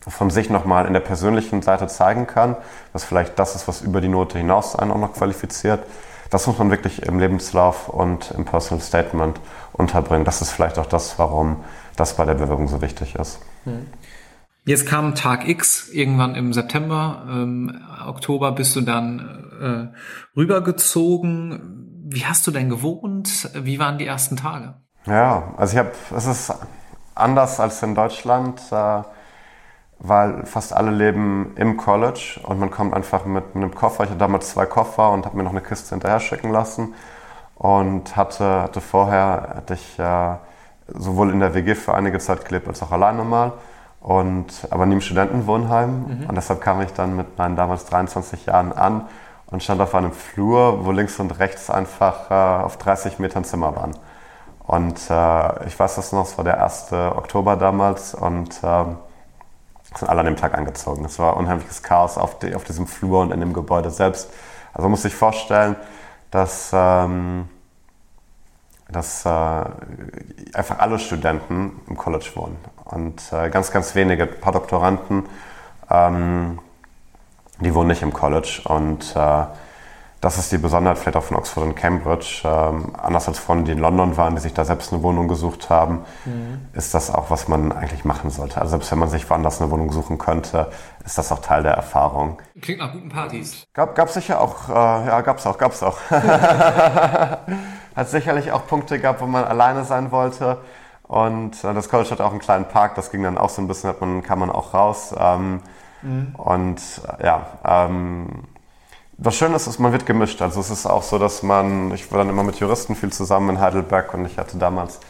von 0.00 0.30
sich 0.30 0.50
nochmal 0.50 0.86
in 0.86 0.92
der 0.92 1.00
persönlichen 1.00 1.62
Seite 1.62 1.86
zeigen 1.86 2.26
kann, 2.26 2.56
was 2.92 3.04
vielleicht 3.04 3.38
das 3.38 3.54
ist, 3.54 3.68
was 3.68 3.82
über 3.82 4.00
die 4.00 4.08
Note 4.08 4.38
hinaus 4.38 4.76
einen 4.76 4.90
auch 4.90 4.98
noch 4.98 5.14
qualifiziert, 5.14 5.84
das 6.30 6.46
muss 6.46 6.58
man 6.58 6.70
wirklich 6.70 7.02
im 7.02 7.18
Lebenslauf 7.18 7.88
und 7.88 8.30
im 8.30 8.46
Personal 8.46 8.82
Statement 8.82 9.38
unterbringen. 9.74 10.24
Das 10.24 10.40
ist 10.40 10.50
vielleicht 10.50 10.78
auch 10.78 10.86
das, 10.86 11.18
warum 11.18 11.62
das 11.96 12.16
bei 12.16 12.24
der 12.24 12.34
Bewerbung 12.34 12.68
so 12.68 12.80
wichtig 12.80 13.16
ist. 13.16 13.38
Jetzt 14.64 14.86
kam 14.86 15.14
Tag 15.14 15.46
X, 15.46 15.90
irgendwann 15.90 16.34
im 16.34 16.52
September, 16.52 17.26
ähm, 17.28 17.80
Oktober 18.06 18.52
bist 18.52 18.74
du 18.76 18.80
dann 18.80 19.51
äh, 19.62 19.88
rübergezogen. 20.36 22.04
Wie 22.08 22.24
hast 22.24 22.46
du 22.46 22.50
denn 22.50 22.68
gewohnt? 22.68 23.50
Wie 23.54 23.78
waren 23.78 23.98
die 23.98 24.06
ersten 24.06 24.36
Tage? 24.36 24.74
Ja, 25.06 25.54
also 25.56 25.72
ich 25.72 25.78
habe, 25.78 25.92
es 26.16 26.26
ist 26.26 26.54
anders 27.14 27.60
als 27.60 27.82
in 27.82 27.94
Deutschland, 27.94 28.60
äh, 28.70 29.02
weil 29.98 30.44
fast 30.46 30.72
alle 30.72 30.90
leben 30.90 31.52
im 31.56 31.76
College 31.76 32.40
und 32.42 32.58
man 32.58 32.70
kommt 32.70 32.92
einfach 32.92 33.24
mit, 33.24 33.54
mit 33.54 33.64
einem 33.64 33.74
Koffer. 33.74 34.04
Ich 34.04 34.10
hatte 34.10 34.18
damals 34.18 34.50
zwei 34.50 34.66
Koffer 34.66 35.10
und 35.12 35.24
habe 35.24 35.36
mir 35.36 35.44
noch 35.44 35.52
eine 35.52 35.60
Kiste 35.60 35.90
hinterher 35.90 36.20
schicken 36.20 36.50
lassen 36.50 36.94
und 37.54 38.16
hatte, 38.16 38.62
hatte 38.62 38.80
vorher, 38.80 39.54
hatte 39.56 39.74
ich 39.74 39.98
äh, 39.98 40.36
sowohl 40.88 41.30
in 41.30 41.40
der 41.40 41.54
WG 41.54 41.74
für 41.74 41.94
einige 41.94 42.18
Zeit 42.18 42.44
gelebt 42.44 42.66
als 42.66 42.82
auch 42.82 42.90
alleine 42.90 43.22
mal 43.22 43.52
und, 44.00 44.66
aber 44.70 44.86
nie 44.86 44.94
im 44.94 45.00
Studentenwohnheim. 45.00 45.90
Mhm. 45.90 46.26
Und 46.28 46.34
deshalb 46.34 46.60
kam 46.60 46.80
ich 46.80 46.92
dann 46.92 47.16
mit 47.16 47.38
meinen 47.38 47.54
damals 47.54 47.84
23 47.86 48.46
Jahren 48.46 48.72
an 48.72 49.02
und 49.52 49.62
stand 49.62 49.80
auf 49.80 49.94
einem 49.94 50.12
Flur, 50.12 50.84
wo 50.84 50.90
links 50.90 51.20
und 51.20 51.38
rechts 51.38 51.70
einfach 51.70 52.30
äh, 52.30 52.64
auf 52.64 52.78
30 52.78 53.18
Metern 53.18 53.44
Zimmer 53.44 53.76
waren. 53.76 53.96
Und 54.66 54.98
äh, 55.10 55.66
ich 55.66 55.78
weiß 55.78 55.96
das 55.96 56.12
noch, 56.12 56.26
es 56.26 56.36
war 56.38 56.44
der 56.44 56.62
1. 56.62 56.92
Oktober 56.92 57.56
damals 57.56 58.14
und 58.14 58.50
äh, 58.62 58.84
sind 59.94 60.08
alle 60.08 60.20
an 60.20 60.26
dem 60.26 60.36
Tag 60.36 60.54
angezogen. 60.56 61.04
Es 61.04 61.18
war 61.18 61.36
unheimliches 61.36 61.82
Chaos 61.82 62.16
auf, 62.16 62.38
die, 62.38 62.54
auf, 62.54 62.64
diesem 62.64 62.86
Flur 62.86 63.20
und 63.20 63.30
in 63.32 63.40
dem 63.40 63.52
Gebäude 63.52 63.90
selbst. 63.90 64.32
Also 64.72 64.88
muss 64.88 65.04
ich 65.04 65.14
vorstellen, 65.14 65.76
dass 66.30 66.70
ähm, 66.72 67.48
dass 68.92 69.24
äh, 69.24 69.28
einfach 69.28 70.78
alle 70.78 70.98
Studenten 70.98 71.80
im 71.88 71.96
College 71.96 72.30
wohnen 72.34 72.58
und 72.84 73.22
äh, 73.32 73.48
ganz, 73.48 73.70
ganz 73.70 73.94
wenige, 73.94 74.24
ein 74.24 74.40
paar 74.40 74.52
Doktoranden, 74.52 75.24
ähm, 75.90 76.58
die 77.62 77.74
wohnen 77.74 77.88
nicht 77.88 78.02
im 78.02 78.12
College 78.12 78.62
und 78.64 79.14
äh, 79.16 79.44
das 80.22 80.38
ist 80.38 80.52
die 80.52 80.58
Besonderheit 80.58 80.98
vielleicht 80.98 81.16
auch 81.16 81.24
von 81.24 81.36
Oxford 81.36 81.64
und 81.64 81.74
Cambridge. 81.74 82.42
Ähm, 82.44 82.92
anders 82.96 83.26
als 83.26 83.40
Freunde, 83.40 83.64
die 83.64 83.72
in 83.72 83.78
London 83.78 84.16
waren, 84.16 84.36
die 84.36 84.40
sich 84.40 84.54
da 84.54 84.64
selbst 84.64 84.92
eine 84.92 85.02
Wohnung 85.02 85.26
gesucht 85.26 85.68
haben, 85.68 86.04
mhm. 86.24 86.68
ist 86.74 86.94
das 86.94 87.12
auch, 87.12 87.28
was 87.28 87.48
man 87.48 87.72
eigentlich 87.72 88.04
machen 88.04 88.30
sollte. 88.30 88.60
Also 88.60 88.70
selbst 88.70 88.92
wenn 88.92 89.00
man 89.00 89.08
sich 89.08 89.28
woanders 89.28 89.60
eine 89.60 89.72
Wohnung 89.72 89.90
suchen 89.90 90.18
könnte, 90.18 90.70
ist 91.04 91.18
das 91.18 91.32
auch 91.32 91.40
Teil 91.40 91.64
der 91.64 91.72
Erfahrung. 91.72 92.40
Klingt 92.60 92.78
nach 92.78 92.92
guten 92.92 93.08
Partys. 93.08 93.64
Gab, 93.74 93.96
gab 93.96 94.10
sicher 94.10 94.40
auch, 94.40 94.68
äh, 94.68 94.72
ja, 94.72 95.20
gab's 95.22 95.44
auch, 95.44 95.58
gab's 95.58 95.82
auch. 95.82 95.98
Hat 96.10 98.08
sicherlich 98.08 98.52
auch 98.52 98.68
Punkte 98.68 99.00
gehabt, 99.00 99.20
wo 99.20 99.26
man 99.26 99.42
alleine 99.42 99.84
sein 99.84 100.12
wollte. 100.12 100.58
Und 101.02 101.64
äh, 101.64 101.74
das 101.74 101.88
College 101.88 102.10
hatte 102.10 102.24
auch 102.24 102.30
einen 102.30 102.38
kleinen 102.38 102.68
Park, 102.68 102.94
das 102.94 103.10
ging 103.10 103.24
dann 103.24 103.36
auch 103.36 103.50
so 103.50 103.60
ein 103.60 103.66
bisschen, 103.66 103.90
hat 103.90 104.00
man, 104.00 104.22
kam 104.22 104.38
man 104.38 104.52
auch 104.52 104.72
raus. 104.72 105.12
Ähm, 105.18 105.62
mhm. 106.02 106.34
Und 106.36 106.80
äh, 107.18 107.26
ja, 107.26 107.46
ähm, 107.64 108.44
was 109.18 109.36
schön 109.36 109.54
ist, 109.54 109.66
ist, 109.66 109.78
man 109.78 109.92
wird 109.92 110.06
gemischt. 110.06 110.42
Also 110.42 110.60
es 110.60 110.70
ist 110.70 110.86
auch 110.86 111.02
so, 111.02 111.18
dass 111.18 111.42
man, 111.42 111.92
ich 111.94 112.10
war 112.10 112.18
dann 112.18 112.28
immer 112.28 112.42
mit 112.42 112.56
Juristen 112.56 112.94
viel 112.96 113.12
zusammen 113.12 113.50
in 113.50 113.60
Heidelberg 113.60 114.14
und 114.14 114.26
ich 114.26 114.38
hatte 114.38 114.58
damals 114.58 115.00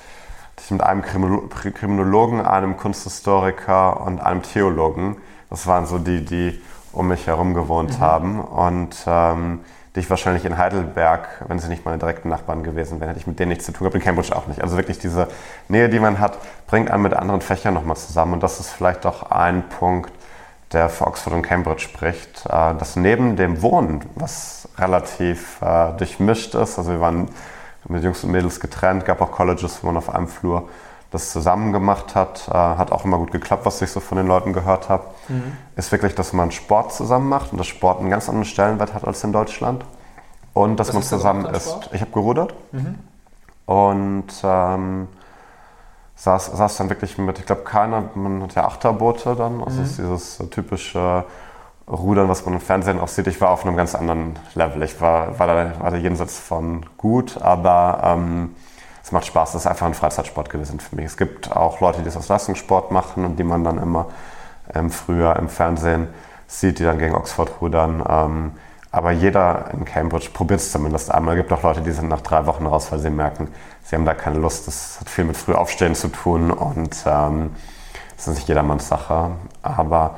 ich 0.65 0.71
mit 0.71 0.83
einem 0.83 1.03
Kriminologen, 1.03 2.41
einem 2.41 2.77
Kunsthistoriker 2.77 4.01
und 4.01 4.21
einem 4.21 4.43
Theologen. 4.43 5.17
Das 5.51 5.67
waren 5.67 5.87
so 5.87 5.99
die, 5.99 6.25
die 6.25 6.61
um 6.93 7.09
mich 7.09 7.27
herum 7.27 7.55
gewohnt 7.55 7.99
mhm. 7.99 8.01
haben. 8.01 8.41
Und 8.41 8.97
ähm, 9.07 9.61
die 9.95 10.01
ich 10.01 10.11
wahrscheinlich 10.11 10.45
in 10.45 10.57
Heidelberg, 10.57 11.45
wenn 11.49 11.59
sie 11.59 11.69
nicht 11.69 11.85
meine 11.85 11.99
direkten 11.99 12.29
Nachbarn 12.29 12.63
gewesen 12.63 13.01
wären, 13.01 13.09
hätte 13.09 13.21
ich 13.21 13.27
mit 13.27 13.39
denen 13.39 13.51
nichts 13.51 13.67
zu 13.67 13.73
tun 13.73 13.81
gehabt, 13.81 13.95
in 13.95 14.01
Cambridge 14.01 14.35
auch 14.35 14.47
nicht. 14.47 14.63
Also 14.63 14.77
wirklich 14.77 14.99
diese 14.99 15.29
Nähe, 15.69 15.89
die 15.89 15.99
man 15.99 16.19
hat, 16.19 16.39
bringt 16.67 16.91
einen 16.91 17.03
mit 17.03 17.13
anderen 17.13 17.41
Fächern 17.41 17.75
nochmal 17.75 17.97
zusammen. 17.97 18.35
Und 18.35 18.43
das 18.43 18.61
ist 18.61 18.71
vielleicht 18.71 19.05
auch 19.05 19.31
ein 19.31 19.69
Punkt, 19.69 20.13
der 20.73 20.89
für 20.89 21.07
Oxford 21.07 21.33
und 21.35 21.43
Cambridge 21.43 21.83
spricht, 21.83 22.47
äh, 22.47 22.75
dass 22.75 22.97
neben 22.97 23.37
dem 23.37 23.63
Wohnen, 23.63 24.05
was 24.15 24.69
relativ 24.79 25.61
äh, 25.63 25.93
durchmischt 25.97 26.55
ist, 26.55 26.79
also 26.79 26.91
wir 26.91 27.01
waren 27.01 27.29
mit 27.89 28.03
Jungs 28.05 28.23
und 28.25 28.31
Mädels 28.31 28.61
getrennt, 28.61 29.05
gab 29.05 29.21
auch 29.21 29.33
Colleges, 29.33 29.83
wo 29.83 29.89
man 29.89 29.97
auf 29.97 30.15
einem 30.15 30.29
Flur 30.29 30.69
das 31.11 31.31
zusammen 31.31 31.73
gemacht 31.73 32.15
hat, 32.15 32.49
äh, 32.49 32.53
hat 32.53 32.91
auch 32.91 33.05
immer 33.05 33.19
gut 33.19 33.33
geklappt, 33.33 33.67
was 33.67 33.83
ich 33.83 33.91
so 33.91 34.01
von 34.01 34.17
den 34.17 34.27
Leuten 34.27 34.53
gehört 34.53 34.89
habe, 34.89 35.05
mhm. 35.29 35.57
ist 35.77 35.93
wirklich, 35.93 36.15
dass 36.15 36.33
man 36.33 36.51
Sport 36.51 36.95
zusammen 36.95 37.29
macht 37.29 37.53
und 37.53 37.59
dass 37.59 37.67
Sport 37.67 38.01
einen 38.01 38.11
ganz 38.11 38.29
anderen 38.29 38.47
Stellenwert 38.47 38.95
hat 38.95 39.07
als 39.07 39.23
in 39.23 39.33
Deutschland. 39.33 39.85
Und 40.55 40.77
dass 40.79 40.89
was 40.89 40.95
man 40.95 41.03
zusammen 41.03 41.47
ist. 41.47 41.91
Ich 41.93 42.01
habe 42.03 42.11
gerudert 42.11 42.55
mhm. 42.73 42.99
und 43.65 44.27
ähm, 44.43 45.09
saß, 46.23 46.53
saß 46.53 46.77
dann 46.77 46.89
wirklich 46.89 47.19
mit, 47.19 47.41
ich 47.41 47.47
glaube, 47.47 47.65
keiner, 47.65 48.05
man 48.15 48.45
hat 48.45 48.55
ja 48.55 48.65
Achterboote 48.65 49.35
dann, 49.35 49.61
also 49.61 49.79
mhm. 49.79 49.85
ist 49.85 49.99
dieses 49.99 50.39
typische 50.51 51.25
Rudern, 51.89 52.29
was 52.29 52.45
man 52.45 52.55
im 52.55 52.61
Fernsehen 52.61 53.01
auch 53.01 53.09
sieht. 53.09 53.27
Ich 53.27 53.41
war 53.41 53.51
auf 53.51 53.67
einem 53.67 53.77
ganz 53.77 53.97
anderen 53.97 54.39
Level. 54.55 54.85
Ich 54.85 55.01
war, 55.01 55.37
war, 55.41 55.49
da, 55.49 55.73
war 55.81 55.91
da 55.91 55.97
jenseits 55.97 56.39
von 56.39 56.87
gut, 56.97 57.43
aber 57.43 58.01
ähm, 58.05 58.55
es 59.03 59.11
macht 59.11 59.27
Spaß. 59.27 59.53
Das 59.53 59.63
ist 59.63 59.67
einfach 59.67 59.87
ein 59.87 59.95
Freizeitsport 59.95 60.49
gewesen 60.49 60.79
für 60.79 60.95
mich. 60.95 61.07
Es 61.07 61.17
gibt 61.17 61.51
auch 61.51 61.81
Leute, 61.81 61.99
die 61.99 62.05
das 62.05 62.17
aus 62.17 62.29
Leistungssport 62.29 62.93
machen 62.93 63.25
und 63.25 63.37
die 63.37 63.45
man 63.45 63.65
dann 63.65 63.79
immer 63.79 64.07
ähm, 64.73 64.91
früher 64.91 65.35
im 65.37 65.49
Fernsehen 65.49 66.07
sieht, 66.47 66.79
die 66.79 66.85
dann 66.85 66.99
gegen 66.99 67.17
Oxford 67.17 67.51
rudern. 67.61 68.05
Ähm, 68.09 68.53
aber 68.93 69.11
jeder 69.11 69.71
in 69.73 69.87
Cambridge 69.87 70.29
probiert 70.33 70.61
es 70.61 70.71
zumindest 70.71 71.11
einmal. 71.11 71.35
Es 71.35 71.41
gibt 71.41 71.53
auch 71.53 71.63
Leute, 71.63 71.81
die 71.81 71.93
sind 71.93 72.09
nach 72.09 72.21
drei 72.21 72.45
Wochen 72.45 72.67
raus, 72.67 72.93
weil 72.93 72.99
sie 72.99 73.09
merken, 73.09 73.49
sie 73.83 73.97
haben 73.97 74.05
da 74.05 74.13
keine 74.13 74.39
Lust. 74.39 74.69
Das 74.69 75.01
hat 75.01 75.09
viel 75.09 75.25
mit 75.25 75.37
Frühaufstehen 75.37 75.95
zu 75.95 76.09
tun 76.09 76.51
und 76.51 76.95
ähm, 77.07 77.51
das 78.17 78.29
ist 78.29 78.35
nicht 78.35 78.49
jedermanns 78.49 78.89
Sache. 78.89 79.31
Aber 79.63 80.17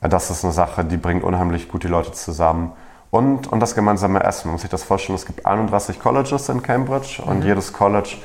das 0.00 0.30
ist 0.30 0.44
eine 0.44 0.52
Sache, 0.52 0.84
die 0.84 0.96
bringt 0.96 1.24
unheimlich 1.24 1.68
gut 1.68 1.82
die 1.82 1.88
Leute 1.88 2.12
zusammen. 2.12 2.72
Und, 3.10 3.50
und 3.50 3.58
das 3.58 3.74
gemeinsame 3.74 4.22
Essen. 4.22 4.48
Man 4.48 4.52
muss 4.52 4.60
sich 4.60 4.70
das 4.70 4.84
vorstellen, 4.84 5.16
es 5.16 5.26
gibt 5.26 5.44
31 5.44 5.98
Colleges 5.98 6.48
in 6.48 6.62
Cambridge 6.62 7.20
und 7.24 7.40
mhm. 7.40 7.46
jedes 7.46 7.72
College 7.72 8.16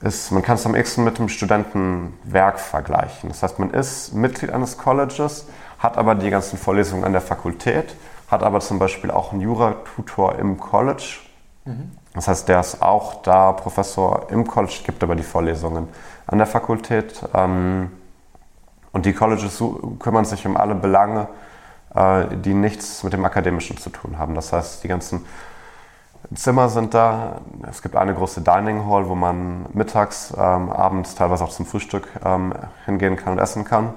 ist, 0.00 0.32
man 0.32 0.42
kann 0.42 0.56
es 0.56 0.66
am 0.66 0.74
ehesten 0.74 1.04
mit 1.04 1.18
dem 1.18 1.28
Studentenwerk 1.28 2.58
vergleichen. 2.58 3.28
Das 3.28 3.44
heißt, 3.44 3.60
man 3.60 3.70
ist 3.70 4.14
Mitglied 4.14 4.50
eines 4.50 4.78
Colleges, 4.78 5.46
hat 5.78 5.96
aber 5.96 6.16
die 6.16 6.30
ganzen 6.30 6.58
Vorlesungen 6.58 7.04
an 7.04 7.12
der 7.12 7.20
Fakultät, 7.20 7.94
hat 8.32 8.42
aber 8.42 8.60
zum 8.60 8.78
Beispiel 8.78 9.10
auch 9.10 9.32
einen 9.32 9.42
Juratutor 9.42 10.36
im 10.36 10.58
College. 10.58 11.18
Mhm. 11.64 11.92
Das 12.14 12.28
heißt, 12.28 12.48
der 12.48 12.60
ist 12.60 12.82
auch 12.82 13.22
da 13.22 13.52
Professor 13.52 14.26
im 14.30 14.46
College, 14.46 14.80
gibt 14.84 15.02
aber 15.02 15.14
die 15.14 15.22
Vorlesungen 15.22 15.88
an 16.26 16.38
der 16.38 16.46
Fakultät. 16.46 17.22
Ähm, 17.34 17.92
und 18.92 19.06
die 19.06 19.12
Colleges 19.12 19.62
kümmern 19.98 20.24
sich 20.24 20.46
um 20.46 20.56
alle 20.56 20.74
Belange, 20.74 21.28
äh, 21.94 22.26
die 22.36 22.54
nichts 22.54 23.02
mit 23.04 23.12
dem 23.12 23.24
Akademischen 23.24 23.78
zu 23.78 23.90
tun 23.90 24.18
haben. 24.18 24.34
Das 24.34 24.52
heißt, 24.52 24.82
die 24.84 24.88
ganzen 24.88 25.24
Zimmer 26.34 26.68
sind 26.68 26.94
da. 26.94 27.40
Es 27.68 27.82
gibt 27.82 27.96
eine 27.96 28.14
große 28.14 28.42
Dining 28.42 28.86
Hall, 28.86 29.08
wo 29.08 29.14
man 29.14 29.66
mittags, 29.72 30.32
ähm, 30.36 30.70
abends, 30.70 31.14
teilweise 31.14 31.44
auch 31.44 31.50
zum 31.50 31.66
Frühstück 31.66 32.08
ähm, 32.24 32.54
hingehen 32.84 33.16
kann 33.16 33.34
und 33.34 33.38
essen 33.38 33.64
kann. 33.64 33.94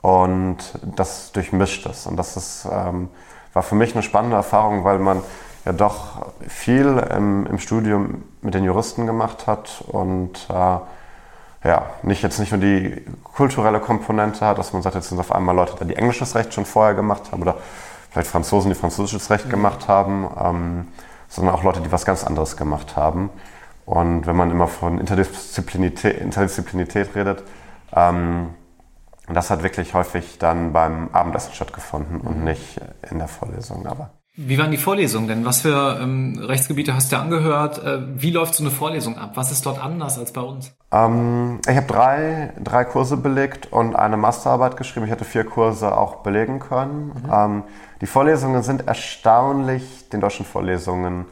Und 0.00 0.58
das 0.96 1.32
durchmischt 1.32 1.86
es. 1.86 2.06
Und 2.06 2.16
das 2.16 2.36
ist, 2.36 2.66
ähm, 2.70 3.08
war 3.52 3.62
für 3.62 3.74
mich 3.74 3.94
eine 3.94 4.02
spannende 4.02 4.36
Erfahrung, 4.36 4.84
weil 4.84 4.98
man 4.98 5.22
ja 5.64 5.72
doch 5.72 6.32
viel 6.48 6.98
im, 7.14 7.46
im 7.46 7.58
Studium 7.58 8.24
mit 8.40 8.54
den 8.54 8.64
Juristen 8.64 9.06
gemacht 9.06 9.46
hat 9.46 9.84
und 9.86 10.46
äh, 10.50 10.78
ja, 11.64 11.90
nicht 12.02 12.22
jetzt 12.22 12.40
nicht 12.40 12.50
nur 12.50 12.60
die 12.60 13.04
kulturelle 13.22 13.78
Komponente 13.78 14.44
hat, 14.44 14.58
dass 14.58 14.72
man 14.72 14.82
sagt, 14.82 14.96
jetzt 14.96 15.10
sind 15.10 15.20
auf 15.20 15.32
einmal 15.32 15.54
Leute, 15.54 15.84
die 15.84 15.94
englisches 15.94 16.34
Recht 16.34 16.52
schon 16.52 16.64
vorher 16.64 16.94
gemacht 16.94 17.30
haben 17.30 17.42
oder 17.42 17.56
vielleicht 18.10 18.28
Franzosen, 18.30 18.70
die 18.70 18.74
französisches 18.74 19.30
Recht 19.30 19.48
gemacht 19.48 19.86
haben, 19.86 20.28
ähm, 20.42 20.88
sondern 21.28 21.54
auch 21.54 21.62
Leute, 21.62 21.80
die 21.80 21.92
was 21.92 22.04
ganz 22.04 22.24
anderes 22.24 22.56
gemacht 22.56 22.96
haben. 22.96 23.30
Und 23.86 24.26
wenn 24.26 24.36
man 24.36 24.50
immer 24.50 24.68
von 24.68 24.98
Interdisziplinarität, 24.98 26.20
Interdisziplinarität 26.20 27.14
redet, 27.14 27.42
ähm, 27.94 28.50
das 29.34 29.50
hat 29.50 29.62
wirklich 29.62 29.94
häufig 29.94 30.38
dann 30.38 30.72
beim 30.72 31.08
Abendessen 31.12 31.52
stattgefunden 31.52 32.20
und 32.20 32.38
mhm. 32.38 32.44
nicht 32.44 32.80
in 33.10 33.18
der 33.18 33.28
Vorlesung. 33.28 33.86
Aber 33.86 34.10
wie 34.34 34.56
waren 34.56 34.70
die 34.70 34.78
Vorlesungen 34.78 35.28
denn? 35.28 35.44
Was 35.44 35.60
für 35.60 35.98
ähm, 36.00 36.38
Rechtsgebiete 36.40 36.94
hast 36.94 37.12
du 37.12 37.16
angehört? 37.16 37.84
Äh, 37.84 37.98
wie 38.14 38.30
läuft 38.30 38.54
so 38.54 38.62
eine 38.62 38.70
Vorlesung 38.70 39.18
ab? 39.18 39.32
Was 39.34 39.52
ist 39.52 39.66
dort 39.66 39.78
anders 39.78 40.18
als 40.18 40.32
bei 40.32 40.40
uns? 40.40 40.74
Ähm, 40.90 41.60
ich 41.68 41.76
habe 41.76 41.86
drei, 41.86 42.52
drei 42.58 42.84
Kurse 42.84 43.18
belegt 43.18 43.70
und 43.70 43.94
eine 43.94 44.16
Masterarbeit 44.16 44.78
geschrieben. 44.78 45.04
Ich 45.04 45.12
hätte 45.12 45.26
vier 45.26 45.44
Kurse 45.44 45.94
auch 45.94 46.16
belegen 46.22 46.60
können. 46.60 47.08
Mhm. 47.08 47.30
Ähm, 47.30 47.62
die 48.00 48.06
Vorlesungen 48.06 48.62
sind 48.62 48.88
erstaunlich 48.88 50.08
den 50.08 50.22
deutschen 50.22 50.46
Vorlesungen 50.46 51.26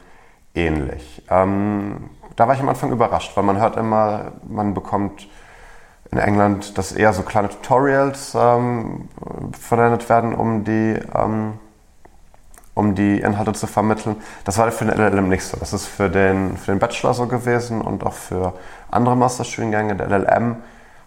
ähnlich. 0.53 1.23
Ähm, 1.27 2.11
da 2.35 2.47
war 2.47 2.53
ich 2.53 2.61
am 2.61 2.69
Anfang 2.69 2.91
überrascht, 2.91 3.35
weil 3.35 3.43
man 3.43 3.59
hört 3.59 3.77
immer, 3.77 4.33
man 4.47 4.75
bekommt 4.75 5.27
in 6.11 6.17
England, 6.17 6.77
dass 6.77 6.91
eher 6.91 7.13
so 7.13 7.23
kleine 7.23 7.49
Tutorials 7.49 8.35
ähm, 8.35 9.07
verwendet 9.57 10.09
werden, 10.09 10.35
um 10.35 10.63
die 10.63 10.99
ähm, 11.15 11.53
um 12.73 12.95
die 12.95 13.19
Inhalte 13.19 13.53
zu 13.53 13.67
vermitteln. 13.67 14.15
Das 14.45 14.57
war 14.57 14.71
für 14.71 14.85
den 14.85 14.97
LLM 14.97 15.29
nicht 15.29 15.43
so. 15.43 15.57
Das 15.57 15.73
ist 15.73 15.85
für 15.85 16.09
den, 16.09 16.57
für 16.57 16.71
den 16.71 16.79
Bachelor 16.79 17.13
so 17.13 17.27
gewesen 17.27 17.81
und 17.81 18.05
auch 18.05 18.13
für 18.13 18.53
andere 18.89 19.15
Masterstudiengänge. 19.15 19.95
Der 19.95 20.07
LLM 20.07 20.57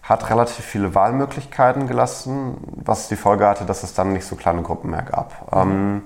hat 0.03 0.29
relativ 0.29 0.65
viele 0.65 0.95
Wahlmöglichkeiten 0.95 1.87
gelassen, 1.87 2.59
was 2.85 3.09
die 3.09 3.17
Folge 3.17 3.47
hatte, 3.47 3.65
dass 3.65 3.83
es 3.83 3.95
dann 3.95 4.13
nicht 4.13 4.27
so 4.27 4.37
kleine 4.37 4.63
Gruppen 4.63 4.91
mehr 4.91 5.03
gab. 5.03 5.53
Mhm. 5.55 5.71
Ähm, 5.73 6.03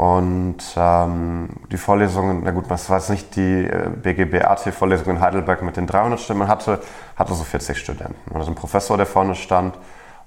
und 0.00 0.56
ähm, 0.76 1.50
die 1.70 1.76
Vorlesungen, 1.76 2.40
na 2.42 2.52
gut, 2.52 2.70
das 2.70 2.88
war 2.88 2.96
jetzt 2.96 3.10
nicht 3.10 3.36
die 3.36 3.66
äh, 3.66 3.90
BGB-AT-Vorlesung 3.90 5.16
in 5.16 5.20
Heidelberg 5.20 5.60
mit 5.60 5.76
den 5.76 5.86
300 5.86 6.18
Stimmen, 6.18 6.48
hatte, 6.48 6.80
hatte 7.16 7.34
so 7.34 7.44
40 7.44 7.76
Studenten. 7.76 8.30
Und 8.30 8.36
also 8.36 8.50
ein 8.50 8.54
Professor, 8.54 8.96
der 8.96 9.04
vorne 9.04 9.34
stand. 9.34 9.76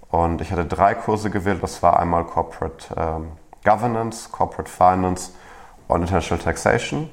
Und 0.09 0.41
ich 0.41 0.51
hatte 0.51 0.65
drei 0.65 0.93
Kurse 0.93 1.31
gewählt. 1.31 1.63
Das 1.63 1.81
war 1.81 1.99
einmal 1.99 2.23
Corporate 2.23 2.86
ähm, 2.95 3.31
Governance, 3.63 4.29
Corporate 4.29 4.69
Finance 4.69 5.31
und 5.88 6.01
International 6.01 6.43
Taxation. 6.43 7.09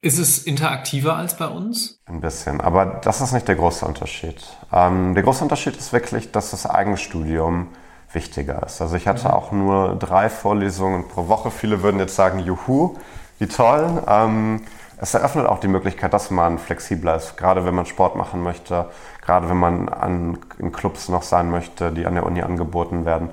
Ist 0.00 0.18
es 0.18 0.38
interaktiver 0.38 1.16
als 1.16 1.36
bei 1.36 1.48
uns? 1.48 2.00
Ein 2.06 2.20
bisschen, 2.20 2.60
aber 2.60 3.00
das 3.02 3.20
ist 3.20 3.32
nicht 3.32 3.48
der 3.48 3.56
große 3.56 3.84
Unterschied. 3.84 4.40
Ähm, 4.72 5.14
der 5.14 5.24
große 5.24 5.42
Unterschied 5.42 5.76
ist 5.76 5.92
wirklich, 5.92 6.30
dass 6.30 6.52
das 6.52 6.64
Eigenstudium 6.64 7.70
wichtiger 8.12 8.62
ist. 8.64 8.80
Also 8.80 8.96
ich 8.96 9.06
hatte 9.06 9.28
mhm. 9.28 9.34
auch 9.34 9.52
nur 9.52 9.96
drei 9.96 10.28
Vorlesungen 10.28 11.08
pro 11.08 11.28
Woche. 11.28 11.50
Viele 11.50 11.82
würden 11.82 11.98
jetzt 12.00 12.16
sagen, 12.16 12.38
juhu, 12.40 12.96
wie 13.38 13.46
toll. 13.46 14.02
Ähm, 14.06 14.62
es 15.00 15.14
eröffnet 15.14 15.46
auch 15.46 15.60
die 15.60 15.68
Möglichkeit, 15.68 16.12
dass 16.12 16.30
man 16.30 16.58
flexibler 16.58 17.16
ist, 17.16 17.36
gerade 17.36 17.64
wenn 17.64 17.74
man 17.74 17.86
Sport 17.86 18.16
machen 18.16 18.42
möchte, 18.42 18.86
gerade 19.24 19.48
wenn 19.48 19.56
man 19.56 19.88
an, 19.88 20.38
in 20.58 20.72
Clubs 20.72 21.08
noch 21.08 21.22
sein 21.22 21.50
möchte, 21.50 21.92
die 21.92 22.04
an 22.04 22.14
der 22.14 22.26
Uni 22.26 22.42
angeboten 22.42 23.04
werden. 23.04 23.30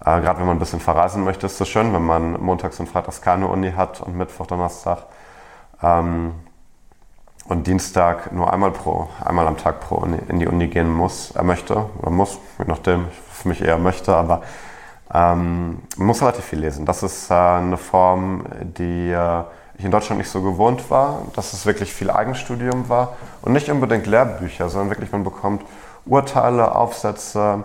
Äh, 0.00 0.20
Gerade 0.20 0.40
wenn 0.40 0.46
man 0.46 0.56
ein 0.56 0.60
bisschen 0.60 0.80
verreisen 0.80 1.24
möchte, 1.24 1.46
ist 1.46 1.60
es 1.60 1.68
schön, 1.68 1.92
wenn 1.92 2.04
man 2.04 2.40
montags 2.40 2.78
und 2.78 2.88
freitags 2.88 3.22
keine 3.22 3.48
Uni 3.48 3.72
hat 3.72 4.00
und 4.00 4.16
Mittwoch, 4.16 4.46
Donnerstag 4.46 5.04
ähm, 5.82 6.34
und 7.48 7.66
Dienstag 7.66 8.32
nur 8.32 8.52
einmal 8.52 8.70
pro, 8.70 9.08
einmal 9.24 9.46
am 9.46 9.56
Tag 9.56 9.80
pro 9.80 10.04
in 10.28 10.38
die 10.38 10.46
Uni 10.46 10.68
gehen 10.68 10.92
muss, 10.92 11.30
er 11.32 11.44
möchte 11.44 11.86
oder 11.98 12.10
muss, 12.10 12.38
je 12.58 12.66
nachdem, 12.66 13.06
für 13.32 13.48
mich 13.48 13.62
eher 13.62 13.78
möchte, 13.78 14.14
aber 14.14 14.42
ähm, 15.12 15.78
muss 15.96 16.20
relativ 16.20 16.44
viel 16.44 16.60
lesen. 16.60 16.84
Das 16.84 17.02
ist 17.02 17.30
äh, 17.30 17.34
eine 17.34 17.78
Form, 17.78 18.44
die 18.76 19.10
äh, 19.10 19.42
ich 19.78 19.84
in 19.84 19.90
Deutschland 19.90 20.18
nicht 20.18 20.30
so 20.30 20.42
gewohnt 20.42 20.90
war, 20.90 21.22
dass 21.34 21.52
es 21.52 21.64
wirklich 21.64 21.92
viel 21.92 22.10
Eigenstudium 22.10 22.88
war 22.88 23.16
und 23.42 23.52
nicht 23.52 23.70
unbedingt 23.70 24.06
Lehrbücher, 24.06 24.68
sondern 24.68 24.90
wirklich 24.90 25.12
man 25.12 25.24
bekommt 25.24 25.62
Urteile, 26.04 26.74
Aufsätze, 26.74 27.64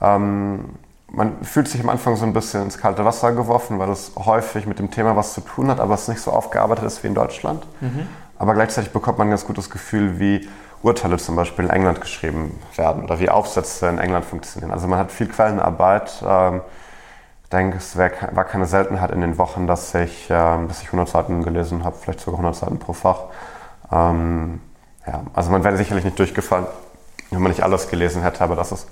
ähm, 0.00 0.64
man 1.14 1.44
fühlt 1.44 1.68
sich 1.68 1.80
am 1.80 1.90
Anfang 1.90 2.16
so 2.16 2.24
ein 2.24 2.32
bisschen 2.32 2.62
ins 2.62 2.78
kalte 2.78 3.04
Wasser 3.04 3.32
geworfen, 3.32 3.78
weil 3.78 3.90
es 3.90 4.12
häufig 4.16 4.66
mit 4.66 4.78
dem 4.78 4.90
Thema 4.90 5.14
was 5.14 5.34
zu 5.34 5.42
tun 5.42 5.68
hat, 5.68 5.78
aber 5.78 5.94
es 5.94 6.08
nicht 6.08 6.20
so 6.20 6.30
aufgearbeitet 6.30 6.84
ist 6.84 7.02
wie 7.02 7.08
in 7.08 7.14
Deutschland. 7.14 7.64
Mhm. 7.80 8.08
Aber 8.42 8.54
gleichzeitig 8.54 8.90
bekommt 8.90 9.18
man 9.18 9.28
ein 9.28 9.30
ganz 9.30 9.46
gutes 9.46 9.70
Gefühl, 9.70 10.18
wie 10.18 10.48
Urteile 10.82 11.16
zum 11.16 11.36
Beispiel 11.36 11.66
in 11.66 11.70
England 11.70 12.00
geschrieben 12.00 12.58
werden 12.74 13.04
oder 13.04 13.20
wie 13.20 13.30
Aufsätze 13.30 13.86
in 13.86 13.98
England 13.98 14.24
funktionieren. 14.24 14.72
Also 14.72 14.88
man 14.88 14.98
hat 14.98 15.12
viel 15.12 15.28
Quellenarbeit. 15.28 16.24
Ähm, 16.26 16.60
ich 17.44 17.50
denke, 17.50 17.76
es 17.76 17.96
war 17.96 18.10
keine 18.10 18.66
Seltenheit 18.66 19.12
in 19.12 19.20
den 19.20 19.38
Wochen, 19.38 19.68
dass 19.68 19.94
ich, 19.94 20.26
ähm, 20.28 20.66
dass 20.66 20.82
ich 20.82 20.88
100 20.88 21.08
Seiten 21.08 21.44
gelesen 21.44 21.84
habe, 21.84 21.94
vielleicht 21.94 22.18
sogar 22.18 22.40
100 22.40 22.56
Seiten 22.56 22.80
pro 22.80 22.94
Fach. 22.94 23.26
Ähm, 23.92 24.60
ja, 25.06 25.22
also 25.34 25.52
man 25.52 25.62
wäre 25.62 25.76
sicherlich 25.76 26.04
nicht 26.04 26.18
durchgefallen, 26.18 26.66
wenn 27.30 27.42
man 27.42 27.52
nicht 27.52 27.62
alles 27.62 27.90
gelesen 27.90 28.22
hätte, 28.22 28.42
aber 28.42 28.56
das 28.56 28.72
ist 28.72 28.88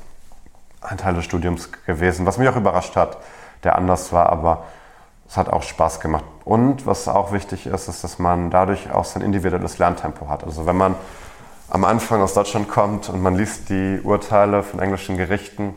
ein 0.81 0.97
Teil 0.97 1.15
des 1.15 1.25
Studiums 1.25 1.71
gewesen, 1.87 2.25
was 2.25 2.39
mich 2.39 2.49
auch 2.49 2.57
überrascht 2.57 2.95
hat, 2.95 3.19
der 3.65 3.75
anders 3.75 4.13
war, 4.13 4.29
aber 4.29 4.63
es 5.31 5.37
hat 5.37 5.49
auch 5.49 5.63
Spaß 5.63 6.01
gemacht. 6.01 6.25
Und 6.45 6.87
was 6.87 7.07
auch 7.07 7.31
wichtig 7.33 7.67
ist, 7.67 7.89
ist, 7.89 8.03
dass 8.03 8.19
man 8.19 8.51
dadurch 8.51 8.91
auch 8.91 9.05
sein 9.05 9.23
individuelles 9.23 9.79
Lerntempo 9.79 10.29
hat. 10.29 10.43
Also 10.43 10.67
wenn 10.67 10.77
man 10.77 10.97
am 11.69 11.85
Anfang 11.85 12.21
aus 12.21 12.35
Deutschland 12.35 12.69
kommt 12.69 13.09
und 13.09 13.23
man 13.23 13.37
liest 13.37 13.69
die 13.69 14.01
Urteile 14.03 14.65
von 14.65 14.81
englischen 14.81 15.17
Gerichten, 15.17 15.75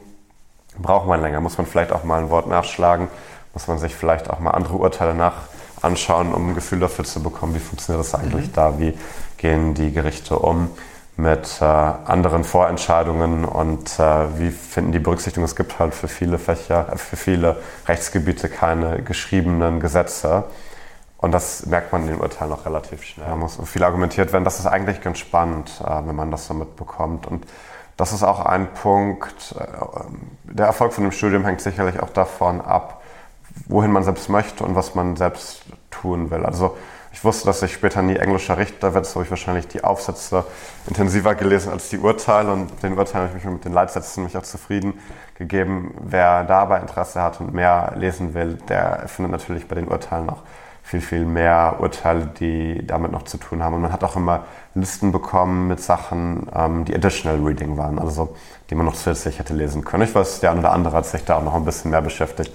braucht 0.79 1.07
man 1.07 1.21
länger, 1.21 1.39
muss 1.39 1.59
man 1.59 1.67
vielleicht 1.67 1.91
auch 1.91 2.03
mal 2.03 2.19
ein 2.19 2.31
Wort 2.31 2.47
nachschlagen, 2.47 3.09
muss 3.53 3.67
man 3.67 3.77
sich 3.77 3.93
vielleicht 3.93 4.27
auch 4.31 4.39
mal 4.39 4.51
andere 4.51 4.73
Urteile 4.73 5.13
nach 5.13 5.33
anschauen, 5.83 6.33
um 6.33 6.49
ein 6.49 6.55
Gefühl 6.55 6.79
dafür 6.79 7.05
zu 7.05 7.21
bekommen, 7.21 7.53
wie 7.53 7.59
funktioniert 7.59 8.03
das 8.03 8.15
eigentlich 8.15 8.47
mhm. 8.47 8.53
da, 8.53 8.79
wie 8.79 8.97
gehen 9.37 9.75
die 9.75 9.91
Gerichte 9.91 10.39
um 10.39 10.71
mit 11.15 11.61
äh, 11.61 11.63
anderen 11.63 12.43
Vorentscheidungen 12.43 13.45
und 13.45 13.99
äh, 13.99 14.39
wie 14.39 14.49
finden 14.49 14.91
die 14.91 14.99
Berücksichtigung. 14.99 15.45
Es 15.45 15.55
gibt 15.55 15.77
halt 15.77 15.93
für 15.93 16.07
viele 16.07 16.39
Fächer, 16.39 16.91
äh, 16.91 16.97
für 16.97 17.17
viele 17.17 17.57
Rechtsgebiete 17.87 18.49
keine 18.49 19.01
geschriebenen 19.03 19.79
Gesetze. 19.79 20.45
Und 21.17 21.31
das 21.31 21.65
merkt 21.67 21.93
man 21.93 22.01
in 22.01 22.07
den 22.09 22.19
Urteilen 22.19 22.51
auch 22.51 22.65
relativ 22.65 23.03
schnell. 23.03 23.27
Da 23.27 23.35
muss 23.35 23.57
viel 23.65 23.83
argumentiert 23.83 24.33
werden. 24.33 24.43
Das 24.43 24.59
ist 24.59 24.65
eigentlich 24.65 25.01
ganz 25.01 25.19
spannend, 25.19 25.71
äh, 25.85 26.05
wenn 26.05 26.15
man 26.15 26.31
das 26.31 26.47
so 26.47 26.53
mitbekommt. 26.53 27.27
Und 27.27 27.45
das 27.95 28.11
ist 28.11 28.23
auch 28.23 28.43
ein 28.43 28.73
Punkt. 28.73 29.55
Äh, 29.57 29.65
der 30.43 30.65
Erfolg 30.65 30.93
von 30.93 31.03
dem 31.03 31.11
Studium 31.11 31.45
hängt 31.45 31.61
sicherlich 31.61 32.01
auch 32.01 32.09
davon 32.09 32.59
ab, 32.59 33.01
wohin 33.67 33.91
man 33.91 34.03
selbst 34.03 34.29
möchte 34.29 34.63
und 34.63 34.75
was 34.75 34.95
man 34.95 35.15
selbst 35.15 35.63
tun 35.91 36.31
will. 36.31 36.43
Also 36.43 36.75
ich 37.13 37.23
wusste, 37.23 37.45
dass 37.45 37.61
ich 37.61 37.71
später 37.71 38.01
nie 38.01 38.15
englischer 38.15 38.57
Richter 38.57 38.95
werde, 38.95 39.07
so 39.07 39.15
habe 39.15 39.25
ich 39.25 39.29
wahrscheinlich 39.29 39.67
die 39.67 39.83
Aufsätze 39.83 40.45
intensiver 40.87 41.35
gelesen 41.35 41.71
als 41.71 41.89
die 41.89 41.99
Urteile 41.99 42.51
und 42.51 42.81
den 42.81 42.97
Urteilen 42.97 43.29
habe 43.29 43.37
ich 43.37 43.45
mich 43.45 43.53
mit 43.53 43.65
den 43.65 43.71
Leitsätzen 43.71 44.23
mich 44.23 44.35
auch 44.35 44.43
zufrieden 44.43 44.99
gegeben. 45.35 45.93
Wer 46.01 46.43
dabei 46.43 46.79
Interesse 46.79 47.21
hat 47.21 47.39
und 47.39 47.53
mehr 47.53 47.93
lesen 47.95 48.33
will, 48.33 48.57
der 48.67 49.03
findet 49.07 49.31
natürlich 49.31 49.67
bei 49.67 49.75
den 49.75 49.87
Urteilen 49.87 50.27
auch 50.29 50.41
viel, 50.81 51.01
viel 51.01 51.25
mehr 51.25 51.77
Urteile, 51.79 52.25
die 52.25 52.85
damit 52.85 53.11
noch 53.11 53.23
zu 53.23 53.37
tun 53.37 53.63
haben. 53.63 53.75
Und 53.75 53.83
man 53.83 53.93
hat 53.93 54.03
auch 54.03 54.15
immer 54.15 54.45
Listen 54.73 55.11
bekommen 55.11 55.67
mit 55.67 55.81
Sachen, 55.81 56.47
ähm, 56.53 56.83
die 56.83 56.95
Additional 56.95 57.39
Reading 57.45 57.77
waren, 57.77 57.99
also 57.99 58.35
die 58.69 58.75
man 58.75 58.87
noch 58.87 58.95
zusätzlich 58.95 59.37
hätte 59.37 59.53
lesen 59.53 59.85
können. 59.85 60.03
Ich 60.03 60.15
weiß, 60.15 60.39
der 60.39 60.51
eine 60.51 60.61
oder 60.61 60.71
andere 60.71 60.97
hat 60.97 61.05
sich 61.05 61.23
da 61.23 61.37
auch 61.37 61.43
noch 61.43 61.53
ein 61.53 61.63
bisschen 61.63 61.91
mehr 61.91 62.01
beschäftigt. 62.01 62.53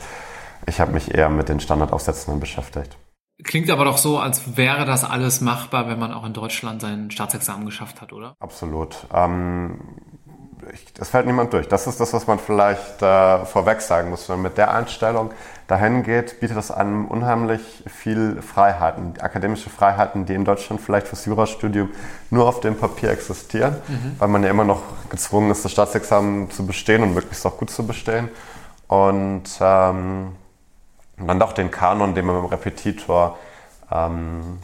Ich 0.66 0.80
habe 0.80 0.92
mich 0.92 1.14
eher 1.14 1.30
mit 1.30 1.48
den 1.48 1.60
Standardaufsätzen 1.60 2.38
beschäftigt. 2.40 2.98
Klingt 3.44 3.70
aber 3.70 3.84
doch 3.84 3.98
so, 3.98 4.18
als 4.18 4.56
wäre 4.56 4.84
das 4.84 5.04
alles 5.04 5.40
machbar, 5.40 5.88
wenn 5.88 5.98
man 5.98 6.12
auch 6.12 6.26
in 6.26 6.32
Deutschland 6.32 6.80
sein 6.80 7.10
Staatsexamen 7.10 7.64
geschafft 7.66 8.00
hat, 8.00 8.12
oder? 8.12 8.34
Absolut. 8.40 9.06
Ähm, 9.14 9.78
es 10.98 11.08
fällt 11.08 11.26
niemand 11.26 11.52
durch. 11.52 11.68
Das 11.68 11.86
ist 11.86 12.00
das, 12.00 12.12
was 12.12 12.26
man 12.26 12.38
vielleicht 12.38 13.00
äh, 13.00 13.44
vorweg 13.44 13.80
sagen 13.80 14.10
muss. 14.10 14.28
Wenn 14.28 14.36
man 14.36 14.44
mit 14.44 14.58
der 14.58 14.74
Einstellung 14.74 15.30
dahin 15.68 16.02
geht, 16.02 16.40
bietet 16.40 16.56
das 16.56 16.70
einem 16.70 17.06
unheimlich 17.06 17.60
viel 17.86 18.42
Freiheiten, 18.42 19.14
akademische 19.20 19.70
Freiheiten, 19.70 20.26
die 20.26 20.34
in 20.34 20.44
Deutschland 20.44 20.80
vielleicht 20.80 21.06
fürs 21.06 21.24
Jurastudium 21.24 21.90
nur 22.30 22.48
auf 22.48 22.60
dem 22.60 22.76
Papier 22.76 23.10
existieren, 23.10 23.76
mhm. 23.86 24.16
weil 24.18 24.28
man 24.28 24.42
ja 24.42 24.50
immer 24.50 24.64
noch 24.64 24.82
gezwungen 25.10 25.50
ist, 25.50 25.64
das 25.64 25.72
Staatsexamen 25.72 26.50
zu 26.50 26.66
bestehen 26.66 27.02
und 27.02 27.14
möglichst 27.14 27.46
auch 27.46 27.56
gut 27.56 27.70
zu 27.70 27.86
bestehen. 27.86 28.28
Und 28.88 29.44
ähm, 29.60 30.32
dann 31.26 31.40
doch 31.40 31.52
den 31.52 31.70
Kanon, 31.70 32.14
den 32.14 32.26
man 32.26 32.36
dem 32.36 32.44
Repetitor 32.46 33.38
ähm, 33.90 34.58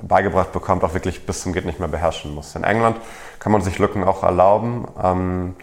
beigebracht 0.00 0.52
bekommt, 0.52 0.84
auch 0.84 0.94
wirklich 0.94 1.26
bis 1.26 1.42
zum 1.42 1.52
geht 1.52 1.64
nicht 1.64 1.78
mehr 1.78 1.88
beherrschen 1.88 2.34
muss. 2.34 2.54
In 2.54 2.64
England 2.64 2.96
kann 3.38 3.52
man 3.52 3.62
sich 3.62 3.78
Lücken 3.78 4.04
auch 4.04 4.22
erlauben. 4.22 4.86
Ähm, 5.02 5.56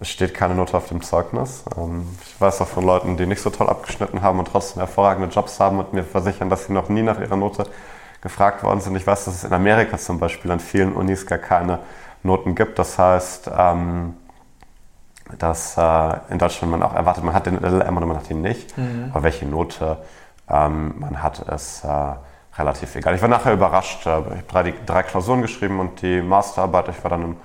es 0.00 0.08
steht 0.08 0.34
keine 0.34 0.54
Note 0.54 0.76
auf 0.76 0.88
dem 0.88 1.02
Zeugnis. 1.02 1.64
Ähm, 1.76 2.08
ich 2.24 2.40
weiß 2.40 2.60
auch 2.60 2.68
von 2.68 2.84
Leuten, 2.84 3.16
die 3.16 3.26
nicht 3.26 3.42
so 3.42 3.50
toll 3.50 3.68
abgeschnitten 3.68 4.22
haben 4.22 4.38
und 4.38 4.48
trotzdem 4.48 4.80
hervorragende 4.80 5.28
Jobs 5.28 5.60
haben 5.60 5.78
und 5.78 5.92
mir 5.92 6.04
versichern, 6.04 6.50
dass 6.50 6.66
sie 6.66 6.72
noch 6.72 6.88
nie 6.88 7.02
nach 7.02 7.20
ihrer 7.20 7.36
Note 7.36 7.66
gefragt 8.20 8.62
worden 8.62 8.80
sind. 8.80 8.96
Ich 8.96 9.06
weiß, 9.06 9.26
dass 9.26 9.34
es 9.34 9.44
in 9.44 9.52
Amerika 9.52 9.98
zum 9.98 10.18
Beispiel 10.18 10.50
an 10.50 10.60
vielen 10.60 10.92
Unis 10.94 11.26
gar 11.26 11.38
keine 11.38 11.80
Noten 12.22 12.54
gibt. 12.54 12.78
Das 12.78 12.98
heißt, 12.98 13.50
ähm, 13.56 14.14
dass 15.38 15.76
äh, 15.76 16.16
in 16.30 16.38
Deutschland 16.38 16.70
man 16.70 16.82
auch 16.82 16.94
erwartet, 16.94 17.24
man 17.24 17.34
hat 17.34 17.46
den 17.46 17.58
LLM 17.58 17.96
oder 17.96 18.06
man 18.06 18.16
hat 18.16 18.30
ihn 18.30 18.42
nicht. 18.42 18.76
Mhm. 18.76 19.10
Aber 19.12 19.22
welche 19.22 19.46
Note 19.46 19.98
ähm, 20.48 20.94
man 20.98 21.22
hat, 21.22 21.40
ist 21.40 21.84
äh, 21.84 22.14
relativ 22.58 22.94
egal. 22.94 23.14
Ich 23.14 23.22
war 23.22 23.28
nachher 23.28 23.52
überrascht. 23.52 24.00
Ich 24.00 24.06
habe 24.06 24.42
drei, 24.48 24.74
drei 24.84 25.02
Klausuren 25.02 25.42
geschrieben 25.42 25.80
und 25.80 26.02
die 26.02 26.20
Masterarbeit, 26.20 26.88
ich 26.88 27.02
war 27.02 27.10
dann 27.10 27.22
im, 27.22 27.36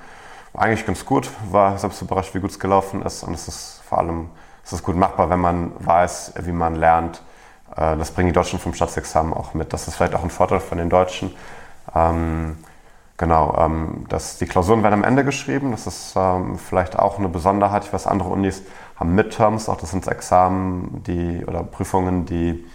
eigentlich 0.54 0.86
ganz 0.86 1.06
gut, 1.06 1.30
war 1.52 1.78
selbst 1.78 2.02
überrascht, 2.02 2.34
wie 2.36 2.40
gut 2.40 2.52
es 2.52 2.60
gelaufen 2.60 3.02
ist. 3.02 3.24
Und 3.24 3.34
es 3.34 3.48
ist 3.48 3.82
vor 3.88 4.00
allem 4.00 4.30
es 4.70 4.74
ist 4.74 4.84
gut 4.84 4.96
machbar, 4.96 5.32
wenn 5.32 5.40
man 5.40 5.72
weiß, 5.80 6.34
wie 6.42 6.52
man 6.52 6.76
lernt. 6.76 7.24
Äh, 7.76 7.98
das 7.98 8.12
bringen 8.12 8.28
die 8.28 8.34
Deutschen 8.34 8.60
vom 8.60 8.76
Staatsexamen 8.76 9.34
auch 9.34 9.56
mit. 9.56 9.74
Das 9.74 9.88
ist 9.88 9.96
vielleicht 9.96 10.14
auch 10.14 10.24
ein 10.24 10.30
Vorteil 10.30 10.60
von 10.60 10.78
den 10.78 10.92
Deutschen. 10.92 11.34
Ähm, 11.96 12.58
genau, 13.20 13.56
ähm, 13.60 14.06
das, 14.10 14.40
die 14.40 14.48
Klausuren 14.48 14.82
werden 14.82 14.96
am 14.96 15.04
Ende 15.04 15.24
geschrieben. 15.24 15.70
Das 15.70 15.86
ist 15.86 16.14
ähm, 16.16 16.58
vielleicht 16.58 16.98
auch 16.98 17.20
eine 17.20 17.30
Besonderheit. 17.30 17.86
Ich 17.86 17.94
weiß, 17.94 18.08
andere 18.08 18.30
Unis 18.30 18.64
haben 18.96 19.14
Midterms, 19.14 19.70
auch 19.70 19.78
das 19.78 19.92
sind 19.92 20.08
Examen 20.08 21.04
die, 21.06 21.46
oder 21.46 21.62
Prüfungen, 21.64 22.26
die 22.26 22.66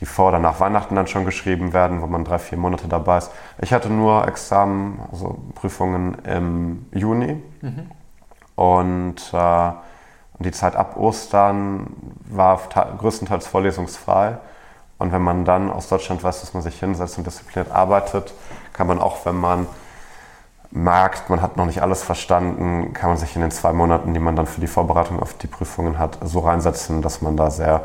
die 0.00 0.06
vor 0.06 0.28
oder 0.28 0.38
nach 0.38 0.60
Weihnachten 0.60 0.94
dann 0.94 1.06
schon 1.06 1.26
geschrieben 1.26 1.72
werden, 1.72 2.00
wo 2.00 2.06
man 2.06 2.24
drei, 2.24 2.38
vier 2.38 2.56
Monate 2.56 2.88
dabei 2.88 3.18
ist. 3.18 3.30
Ich 3.60 3.72
hatte 3.72 3.90
nur 3.90 4.26
Examen, 4.26 4.98
also 5.12 5.38
Prüfungen 5.54 6.16
im 6.24 6.86
Juni. 6.92 7.42
Mhm. 7.60 7.90
Und 8.56 9.16
äh, 9.32 9.72
die 10.38 10.52
Zeit 10.52 10.74
ab 10.74 10.96
Ostern 10.96 11.88
war 12.24 12.60
größtenteils 12.98 13.46
vorlesungsfrei. 13.46 14.38
Und 15.00 15.12
wenn 15.12 15.22
man 15.22 15.46
dann 15.46 15.70
aus 15.70 15.88
Deutschland 15.88 16.22
weiß, 16.22 16.42
dass 16.42 16.52
man 16.52 16.62
sich 16.62 16.78
hinsetzt 16.78 17.16
und 17.16 17.26
diszipliniert 17.26 17.72
arbeitet, 17.72 18.34
kann 18.74 18.86
man 18.86 19.00
auch, 19.00 19.24
wenn 19.24 19.34
man 19.34 19.66
merkt, 20.70 21.30
man 21.30 21.40
hat 21.40 21.56
noch 21.56 21.64
nicht 21.64 21.82
alles 21.82 22.02
verstanden, 22.02 22.92
kann 22.92 23.08
man 23.08 23.18
sich 23.18 23.34
in 23.34 23.40
den 23.40 23.50
zwei 23.50 23.72
Monaten, 23.72 24.12
die 24.12 24.20
man 24.20 24.36
dann 24.36 24.46
für 24.46 24.60
die 24.60 24.66
Vorbereitung 24.66 25.18
auf 25.18 25.32
die 25.38 25.46
Prüfungen 25.46 25.98
hat, 25.98 26.18
so 26.22 26.40
reinsetzen, 26.40 27.00
dass 27.00 27.22
man 27.22 27.36
da 27.36 27.50
sehr 27.50 27.80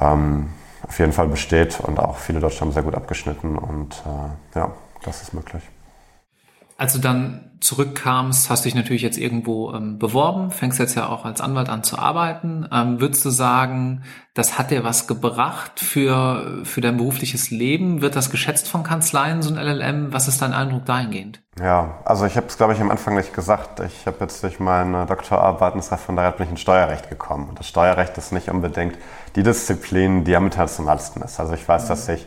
ähm, 0.00 0.50
auf 0.86 0.96
jeden 1.00 1.12
Fall 1.12 1.26
besteht 1.26 1.80
und 1.80 1.98
auch 1.98 2.18
viele 2.18 2.38
Deutsche 2.38 2.60
haben 2.60 2.72
sehr 2.72 2.84
gut 2.84 2.94
abgeschnitten 2.94 3.58
und 3.58 4.00
äh, 4.06 4.58
ja, 4.60 4.70
das 5.02 5.22
ist 5.22 5.34
möglich. 5.34 5.62
Als 6.78 6.92
du 6.92 7.00
dann 7.00 7.50
zurückkamst, 7.60 8.50
hast 8.50 8.64
du 8.64 8.68
dich 8.68 8.76
natürlich 8.76 9.02
jetzt 9.02 9.18
irgendwo 9.18 9.72
ähm, 9.72 9.98
beworben, 9.98 10.52
fängst 10.52 10.78
jetzt 10.78 10.94
ja 10.94 11.08
auch 11.08 11.24
als 11.24 11.40
Anwalt 11.40 11.68
an 11.68 11.82
zu 11.82 11.98
arbeiten. 11.98 12.68
Ähm, 12.72 13.00
würdest 13.00 13.24
du 13.24 13.30
sagen, 13.30 14.04
das 14.34 14.60
hat 14.60 14.70
dir 14.70 14.84
was 14.84 15.08
gebracht 15.08 15.80
für, 15.80 16.60
für 16.62 16.80
dein 16.80 16.96
berufliches 16.96 17.50
Leben? 17.50 18.00
Wird 18.00 18.14
das 18.14 18.30
geschätzt 18.30 18.68
von 18.68 18.84
Kanzleien, 18.84 19.42
so 19.42 19.52
ein 19.52 19.56
LLM? 19.56 20.12
Was 20.12 20.28
ist 20.28 20.40
dein 20.40 20.52
Eindruck 20.52 20.84
dahingehend? 20.84 21.42
Ja, 21.60 21.98
also 22.04 22.26
ich 22.26 22.36
habe 22.36 22.46
es, 22.46 22.56
glaube 22.56 22.74
ich, 22.74 22.80
am 22.80 22.92
Anfang 22.92 23.16
nicht 23.16 23.34
gesagt. 23.34 23.80
Ich 23.80 24.06
habe 24.06 24.18
jetzt 24.20 24.44
durch 24.44 24.60
meine 24.60 25.04
Doktorarbeit 25.06 25.74
ins 25.74 25.90
Referendariat 25.90 26.36
bin 26.36 26.44
ich 26.44 26.50
ins 26.52 26.60
Steuerrecht 26.60 27.10
gekommen. 27.10 27.48
Und 27.48 27.58
das 27.58 27.66
Steuerrecht 27.66 28.16
ist 28.18 28.30
nicht 28.30 28.50
unbedingt 28.50 28.96
die 29.34 29.42
Disziplin, 29.42 30.22
die 30.22 30.36
am 30.36 30.44
internationalsten 30.44 31.22
ist. 31.22 31.40
Also 31.40 31.54
ich 31.54 31.66
weiß, 31.66 31.86
mhm. 31.86 31.88
dass 31.88 32.08
ich 32.08 32.24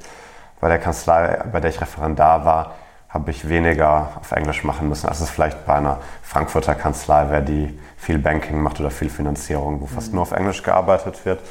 bei 0.59 0.67
der 0.67 0.77
Kanzlei, 0.77 1.41
bei 1.49 1.61
der 1.61 1.69
ich 1.69 1.79
Referendar 1.79 2.43
war, 2.43 2.75
habe 3.13 3.31
ich 3.31 3.47
weniger 3.49 4.09
auf 4.19 4.31
Englisch 4.31 4.63
machen 4.63 4.87
müssen, 4.87 5.07
als 5.07 5.19
es 5.19 5.29
vielleicht 5.29 5.65
bei 5.65 5.75
einer 5.75 5.99
Frankfurter 6.23 6.75
Kanzlei 6.75 7.29
wäre, 7.29 7.43
die 7.43 7.77
viel 7.97 8.17
Banking 8.17 8.61
macht 8.61 8.79
oder 8.79 8.89
viel 8.89 9.09
Finanzierung, 9.09 9.81
wo 9.81 9.85
fast 9.85 10.09
mhm. 10.09 10.15
nur 10.15 10.21
auf 10.23 10.31
Englisch 10.31 10.63
gearbeitet 10.63 11.25
wird. 11.25 11.41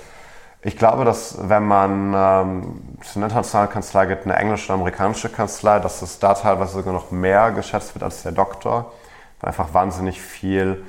Ich 0.63 0.77
glaube, 0.77 1.05
dass 1.05 1.37
wenn 1.49 1.65
man 1.65 2.15
ähm, 2.15 2.81
zu 3.03 3.19
einer 3.19 3.27
internationalen 3.27 3.71
Kanzlei 3.71 4.07
geht, 4.07 4.25
eine 4.25 4.37
englische 4.37 4.67
oder 4.67 4.75
amerikanische 4.75 5.29
Kanzlei, 5.29 5.79
dass 5.79 6.03
es 6.03 6.19
da 6.19 6.35
teilweise 6.35 6.73
sogar 6.73 6.93
noch 6.93 7.11
mehr 7.11 7.51
geschätzt 7.51 7.95
wird 7.95 8.03
als 8.03 8.23
der 8.23 8.33
Doktor, 8.33 8.93
weil 9.41 9.49
einfach 9.49 9.73
wahnsinnig 9.73 10.21
viel 10.21 10.85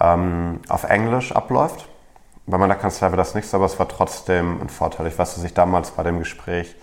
ähm, 0.00 0.60
auf 0.68 0.84
Englisch 0.84 1.32
abläuft. 1.32 1.88
Bei 2.46 2.58
meiner 2.58 2.74
Kanzlei 2.74 3.10
war 3.10 3.16
das 3.16 3.36
nicht 3.36 3.48
so, 3.48 3.58
aber 3.58 3.66
es 3.66 3.78
war 3.78 3.86
trotzdem 3.86 4.60
ein 4.60 4.68
Vorteil. 4.68 5.06
Ich 5.06 5.18
weiß, 5.18 5.36
dass 5.36 5.44
ich 5.44 5.54
damals 5.54 5.92
bei 5.92 6.02
dem 6.02 6.18
Gespräch 6.18 6.74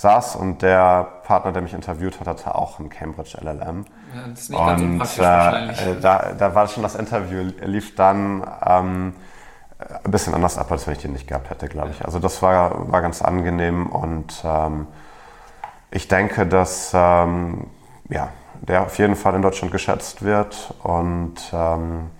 saß 0.00 0.36
und 0.36 0.62
der 0.62 1.04
Partner, 1.24 1.52
der 1.52 1.60
mich 1.60 1.74
interviewt 1.74 2.20
hat, 2.20 2.26
hatte 2.26 2.54
auch 2.54 2.78
ein 2.78 2.88
Cambridge 2.88 3.36
LLM. 3.38 3.84
Ja, 4.14 4.28
das 4.30 4.40
ist 4.40 4.50
nicht 4.50 4.58
und 4.58 4.98
ganz 4.98 5.16
so 5.16 5.22
äh, 5.22 6.00
da, 6.00 6.32
da 6.38 6.54
war 6.54 6.68
schon 6.68 6.82
das 6.82 6.94
Interview, 6.94 7.50
lief 7.60 7.94
dann 7.96 8.46
ähm, 8.66 9.14
ein 10.04 10.10
bisschen 10.10 10.34
anders 10.34 10.56
ab, 10.56 10.72
als 10.72 10.86
wenn 10.86 10.94
ich 10.94 11.02
den 11.02 11.12
nicht 11.12 11.26
gehabt 11.26 11.50
hätte, 11.50 11.68
glaube 11.68 11.90
ich. 11.90 12.04
Also 12.04 12.18
das 12.18 12.40
war, 12.40 12.90
war 12.90 13.02
ganz 13.02 13.20
angenehm 13.20 13.86
und 13.86 14.42
ähm, 14.42 14.86
ich 15.90 16.08
denke, 16.08 16.46
dass 16.46 16.92
ähm, 16.94 17.66
ja, 18.08 18.30
der 18.62 18.82
auf 18.82 18.96
jeden 18.98 19.16
Fall 19.16 19.34
in 19.34 19.42
Deutschland 19.42 19.70
geschätzt 19.70 20.22
wird 20.22 20.74
und 20.82 21.36
ähm, 21.52 22.10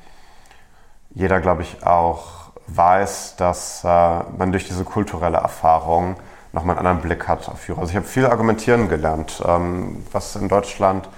jeder, 1.15 1.41
glaube 1.41 1.63
ich, 1.63 1.87
auch 1.87 2.51
weiß, 2.67 3.37
dass 3.37 3.85
äh, 3.85 3.89
man 4.37 4.53
durch 4.53 4.67
diese 4.67 4.85
kulturelle 4.85 5.39
Erfahrung 5.39 6.17
nochmal 6.53 6.77
einen 6.77 6.87
anderen 6.87 7.03
Blick 7.03 7.29
hat 7.29 7.49
auf 7.49 7.61
Führer. 7.61 7.81
Also 7.81 7.91
ich 7.91 7.97
habe 7.97 8.07
viel 8.07 8.27
argumentieren 8.27 8.89
gelernt, 8.89 9.43
ähm, 9.47 10.05
was 10.13 10.37
in 10.37 10.49
Deutschland 10.49 11.09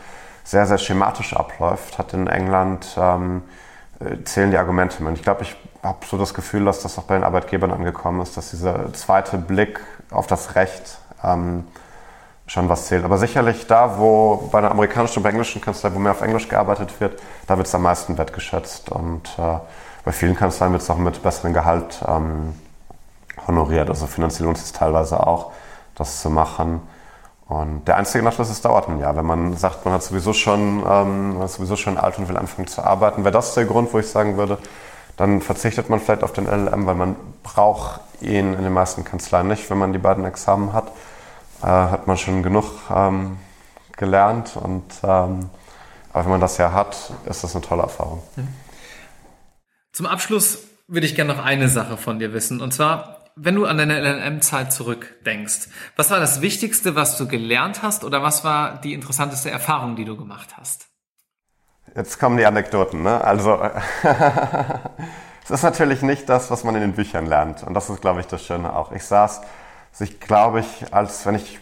sehr, 0.45 0.66
sehr 0.66 0.79
schematisch 0.79 1.35
abläuft, 1.35 1.99
hat 1.99 2.14
in 2.14 2.27
England 2.27 2.97
ähm, 2.97 3.42
äh, 4.01 4.23
zählen 4.25 4.51
die 4.51 4.59
Argumente. 4.59 5.05
Und 5.05 5.14
ich 5.14 5.23
glaube, 5.23 5.42
ich 5.42 5.57
habe 5.83 5.99
so 6.07 6.18
das 6.18 6.35
Gefühl, 6.35 6.64
dass 6.64 6.83
das 6.83 6.99
auch 6.99 7.05
bei 7.05 7.14
den 7.14 7.25
Arbeitgebern 7.25 7.71
angekommen 7.71 8.21
ist, 8.21 8.37
dass 8.37 8.51
dieser 8.51 8.92
zweite 8.92 9.38
Blick 9.38 9.81
auf 10.11 10.27
das 10.27 10.55
Recht 10.55 10.99
ähm, 11.25 11.64
schon 12.47 12.68
was 12.68 12.87
zählt. 12.87 13.05
Aber 13.05 13.18
sicherlich 13.18 13.66
da, 13.66 13.99
wo 13.99 14.49
bei 14.53 14.59
einer 14.59 14.71
amerikanischen 14.71 15.21
und 15.21 15.29
englischen 15.29 15.61
Kanzlei, 15.61 15.95
wo 15.95 15.99
mehr 15.99 16.12
auf 16.12 16.21
Englisch 16.21 16.49
gearbeitet 16.49 17.01
wird, 17.01 17.21
da 17.47 17.57
wird 17.57 17.66
es 17.66 17.75
am 17.75 17.83
meisten 17.83 18.18
wertgeschätzt. 18.18 18.90
Und 18.90 19.29
äh, 19.38 19.59
bei 20.05 20.12
vielen 20.12 20.37
Kanzleien 20.37 20.73
wird 20.73 20.83
es 20.83 20.90
auch 20.90 20.99
mit 20.99 21.23
besserem 21.23 21.55
Gehalt 21.55 22.03
ähm, 22.07 22.55
honoriert. 23.46 23.88
Also 23.88 24.07
finanziell 24.07 24.46
lohnt 24.46 24.59
es 24.59 24.64
sich 24.64 24.72
teilweise 24.72 25.26
auch, 25.26 25.52
das 25.94 26.20
zu 26.20 26.31
machen. 26.31 26.81
Und 27.48 27.87
der 27.87 27.96
einzige 27.96 28.24
Nachteil 28.24 28.46
ist, 28.46 28.52
es 28.52 28.62
dauert 28.62 28.88
ein 28.88 28.98
Jahr. 28.98 29.14
Wenn 29.16 29.26
man 29.26 29.57
sagt, 29.57 29.85
man 29.85 29.92
hat 29.94 30.02
sowieso 30.02 30.33
schon, 30.33 30.83
ähm, 30.88 31.35
man 31.35 31.42
ist 31.42 31.55
sowieso 31.55 31.76
schon 31.76 31.98
alt 31.98 32.18
und 32.18 32.28
will 32.28 32.37
anfangen 32.37 32.66
zu 32.66 32.83
arbeiten, 32.83 33.24
wäre 33.24 33.33
das 33.33 33.55
der 33.55 33.66
Grund, 33.66 33.92
wo 33.92 33.98
ich 33.98 34.09
sagen 34.09 34.37
würde, 34.37 34.59
dann 35.16 35.42
verzichtet 35.42 35.90
man 35.90 36.00
vielleicht 36.00 36.22
auf 36.22 36.33
den 36.33 36.46
LLM, 36.46 36.87
weil 36.87 36.94
man 36.94 37.16
braucht 37.42 38.00
ihn 38.20 38.55
in 38.55 38.62
den 38.62 38.72
meisten 38.72 39.05
Kanzleien 39.05 39.48
nicht. 39.48 39.68
Wenn 39.68 39.78
man 39.78 39.92
die 39.92 39.98
beiden 39.98 40.24
Examen 40.24 40.72
hat, 40.72 40.88
äh, 41.62 41.66
hat 41.66 42.07
man 42.07 42.16
schon 42.16 42.42
genug 42.42 42.64
ähm, 42.90 43.37
gelernt. 43.96 44.57
Und, 44.57 44.85
ähm, 45.02 45.50
aber 46.12 46.24
wenn 46.24 46.31
man 46.31 46.40
das 46.40 46.57
ja 46.57 46.72
hat, 46.72 47.12
ist 47.26 47.44
das 47.44 47.55
eine 47.55 47.64
tolle 47.64 47.83
Erfahrung. 47.83 48.22
Zum 49.92 50.07
Abschluss 50.07 50.59
würde 50.88 51.07
ich 51.07 51.14
gerne 51.14 51.35
noch 51.35 51.44
eine 51.44 51.68
Sache 51.68 51.96
von 51.96 52.18
dir 52.18 52.33
wissen. 52.33 52.61
Und 52.61 52.72
zwar, 52.72 53.21
wenn 53.37 53.55
du 53.55 53.66
an 53.66 53.79
deine 53.79 53.99
LLM-Zeit 53.99 54.73
zurückdenkst, 54.73 55.68
was 55.97 56.11
war 56.11 56.21
das 56.21 56.40
Wichtigste, 56.40 56.95
was 56.95 57.16
du 57.16 57.27
gelernt 57.27 57.83
hast 57.83 58.05
oder 58.05 58.23
was 58.23 58.45
war 58.45 58.81
die 58.81 58.95
interessanteste 58.95 59.51
Erfahrung, 59.51 59.97
die 59.97 60.05
du 60.05 60.16
gemacht 60.16 60.57
hast? 60.57 60.87
Jetzt 61.95 62.18
kommen 62.18 62.37
die 62.37 62.47
Anekdoten. 62.47 63.03
Ne? 63.03 63.23
Also 63.23 63.61
es 65.45 65.51
ist 65.51 65.62
natürlich 65.62 66.03
nicht 66.03 66.29
das, 66.29 66.51
was 66.51 66.64
man 66.64 66.75
in 66.75 66.81
den 66.81 66.92
Büchern 66.92 67.27
lernt. 67.27 67.62
Und 67.62 67.75
das 67.75 67.90
ist, 67.90 68.01
glaube 68.01 68.21
ich, 68.21 68.27
das 68.27 68.45
Schöne 68.45 68.75
auch. 68.75 68.92
Ich 68.92 69.05
saß, 69.05 69.40
also 69.92 70.05
ich 70.05 70.21
glaube 70.21 70.61
ich, 70.61 70.95
als 70.95 71.27
wenn 71.27 71.35
ich 71.35 71.59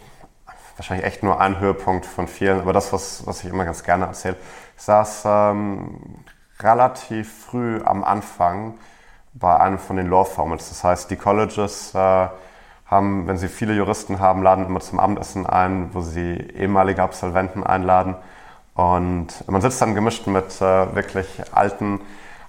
wahrscheinlich 0.77 1.07
echt 1.07 1.23
nur 1.23 1.41
ein 1.41 1.59
Höhepunkt 1.59 2.07
von 2.07 2.27
vielen, 2.27 2.61
aber 2.61 2.73
das, 2.73 2.93
was, 2.93 3.27
was 3.27 3.45
ich 3.45 3.51
immer 3.51 3.65
ganz 3.65 3.83
gerne 3.83 4.07
erzähle, 4.07 4.37
ich 4.77 4.83
saß 4.83 5.23
ähm, 5.27 6.25
relativ 6.61 7.47
früh 7.47 7.83
am 7.85 8.05
Anfang 8.05 8.79
bei 9.33 9.59
einem 9.59 9.79
von 9.79 9.97
den 9.97 10.09
Law 10.09 10.25
Formals. 10.25 10.69
Das 10.69 10.85
heißt, 10.85 11.11
die 11.11 11.16
Colleges 11.16 11.95
äh, 11.95 12.29
haben, 12.87 13.27
wenn 13.27 13.37
sie 13.37 13.49
viele 13.49 13.75
Juristen 13.75 14.19
haben, 14.19 14.43
laden 14.43 14.66
immer 14.66 14.81
zum 14.81 14.99
Abendessen 15.01 15.47
ein, 15.47 15.90
wo 15.93 16.01
sie 16.01 16.35
ehemalige 16.35 17.03
Absolventen 17.03 17.64
einladen. 17.64 18.16
Und 18.75 19.29
man 19.47 19.61
sitzt 19.61 19.81
dann 19.83 19.95
gemischt 19.95 20.27
mit 20.27 20.61
äh, 20.61 20.95
wirklich 20.95 21.43
alten 21.53 22.01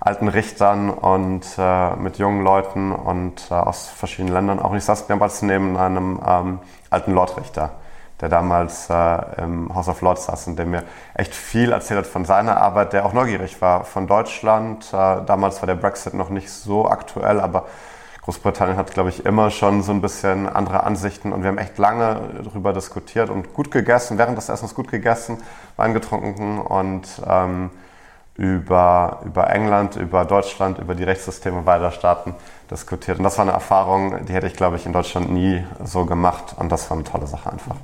alten 0.02 0.28
Richtern 0.28 0.90
und 0.90 1.46
äh, 1.58 1.96
mit 1.96 2.18
jungen 2.18 2.44
Leuten 2.44 2.92
und 2.92 3.50
äh, 3.52 3.54
aus 3.54 3.88
verschiedenen 3.88 4.34
Ländern 4.34 4.60
auch. 4.60 4.74
Ich 4.74 4.84
saß 4.84 5.08
mehrmals 5.08 5.44
neben 5.44 5.78
einem 5.78 6.20
ähm, 6.26 6.60
alten 6.90 7.14
Lordrichter, 7.14 7.74
der 8.22 8.30
damals 8.30 8.90
äh, 8.90 9.42
im 9.42 9.74
House 9.74 9.90
of 9.90 10.02
Lords 10.02 10.26
saß 10.26 10.48
und 10.48 10.58
der 10.58 10.66
mir 10.66 10.84
echt 11.14 11.34
viel 11.34 11.72
erzählt 11.72 12.00
hat 12.00 12.08
von 12.08 12.24
seiner 12.26 12.58
Arbeit, 12.58 12.94
der 12.94 13.06
auch 13.06 13.14
neugierig 13.14 13.62
war 13.62 13.84
von 13.84 14.08
Deutschland. 14.08 14.86
Äh, 14.94 15.26
damals 15.26 15.62
war 15.62 15.68
der 15.68 15.76
Brexit 15.76 16.14
noch 16.14 16.30
nicht 16.30 16.50
so 16.50 16.88
aktuell, 16.88 17.40
aber 17.40 17.66
Großbritannien 18.22 18.78
hat, 18.78 18.92
glaube 18.94 19.10
ich, 19.10 19.26
immer 19.26 19.50
schon 19.50 19.82
so 19.82 19.92
ein 19.92 20.02
bisschen 20.02 20.48
andere 20.48 20.84
Ansichten 20.84 21.34
und 21.34 21.42
wir 21.42 21.50
haben 21.50 21.58
echt 21.58 21.80
lange 21.80 22.22
darüber 22.44 22.72
diskutiert 22.72 23.32
und 23.32 23.54
gut 23.54 23.72
gegessen, 23.72 24.20
während 24.20 24.38
des 24.38 24.50
Essens 24.50 24.76
gut 24.76 24.92
gegessen, 24.92 25.40
Wein 25.76 25.96
getrunken 25.96 26.60
und 26.60 27.08
ähm, 27.28 27.72
über, 28.36 29.22
über 29.26 29.50
England, 29.50 29.96
über 29.96 30.26
Deutschland, 30.26 30.78
über 30.78 30.96
die 30.96 31.04
Rechtssysteme 31.04 31.64
beider 31.64 31.92
Staaten 31.92 32.36
diskutiert. 32.70 33.18
Und 33.18 33.24
das 33.24 33.38
war 33.38 33.46
eine 33.46 33.52
Erfahrung, 33.52 34.26
die 34.26 34.34
hätte 34.34 34.48
ich, 34.48 34.54
glaube 34.54 34.78
ich, 34.78 34.86
in 34.86 34.94
Deutschland 34.94 35.32
nie 35.32 35.64
so 35.84 36.06
gemacht. 36.06 36.56
Und 36.58 36.72
das 36.72 36.90
war 36.90 36.98
eine 36.98 37.04
tolle 37.04 37.28
Sache 37.28 37.52
einfach. 37.52 37.76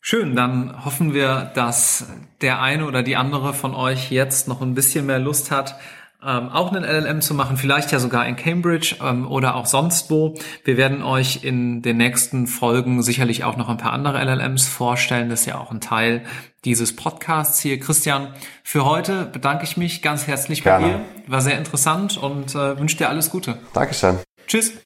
Schön, 0.00 0.36
dann 0.36 0.84
hoffen 0.84 1.14
wir, 1.14 1.50
dass 1.54 2.06
der 2.40 2.62
eine 2.62 2.86
oder 2.86 3.02
die 3.02 3.16
andere 3.16 3.54
von 3.54 3.74
euch 3.74 4.10
jetzt 4.12 4.46
noch 4.46 4.62
ein 4.62 4.74
bisschen 4.74 5.06
mehr 5.06 5.18
Lust 5.18 5.50
hat, 5.50 5.76
ähm, 6.24 6.48
auch 6.48 6.72
einen 6.72 6.84
LLM 6.84 7.20
zu 7.20 7.34
machen, 7.34 7.56
vielleicht 7.56 7.92
ja 7.92 7.98
sogar 7.98 8.26
in 8.26 8.36
Cambridge 8.36 8.96
ähm, 9.02 9.30
oder 9.30 9.54
auch 9.54 9.66
sonst 9.66 10.10
wo. 10.10 10.34
Wir 10.64 10.76
werden 10.76 11.02
euch 11.02 11.44
in 11.44 11.82
den 11.82 11.98
nächsten 11.98 12.46
Folgen 12.46 13.02
sicherlich 13.02 13.44
auch 13.44 13.56
noch 13.56 13.68
ein 13.68 13.76
paar 13.76 13.92
andere 13.92 14.22
LLMs 14.22 14.66
vorstellen. 14.66 15.28
Das 15.28 15.40
ist 15.40 15.46
ja 15.46 15.58
auch 15.58 15.70
ein 15.70 15.80
Teil 15.80 16.24
dieses 16.64 16.96
Podcasts 16.96 17.60
hier. 17.60 17.78
Christian, 17.78 18.28
für 18.64 18.84
heute 18.84 19.26
bedanke 19.26 19.64
ich 19.64 19.76
mich 19.76 20.02
ganz 20.02 20.26
herzlich 20.26 20.64
bei 20.64 20.78
Gerne. 20.78 21.04
dir. 21.26 21.30
War 21.32 21.42
sehr 21.42 21.58
interessant 21.58 22.16
und 22.16 22.54
äh, 22.54 22.78
wünsche 22.78 22.96
dir 22.96 23.08
alles 23.08 23.30
Gute. 23.30 23.58
Dankeschön. 23.72 24.18
Tschüss. 24.46 24.85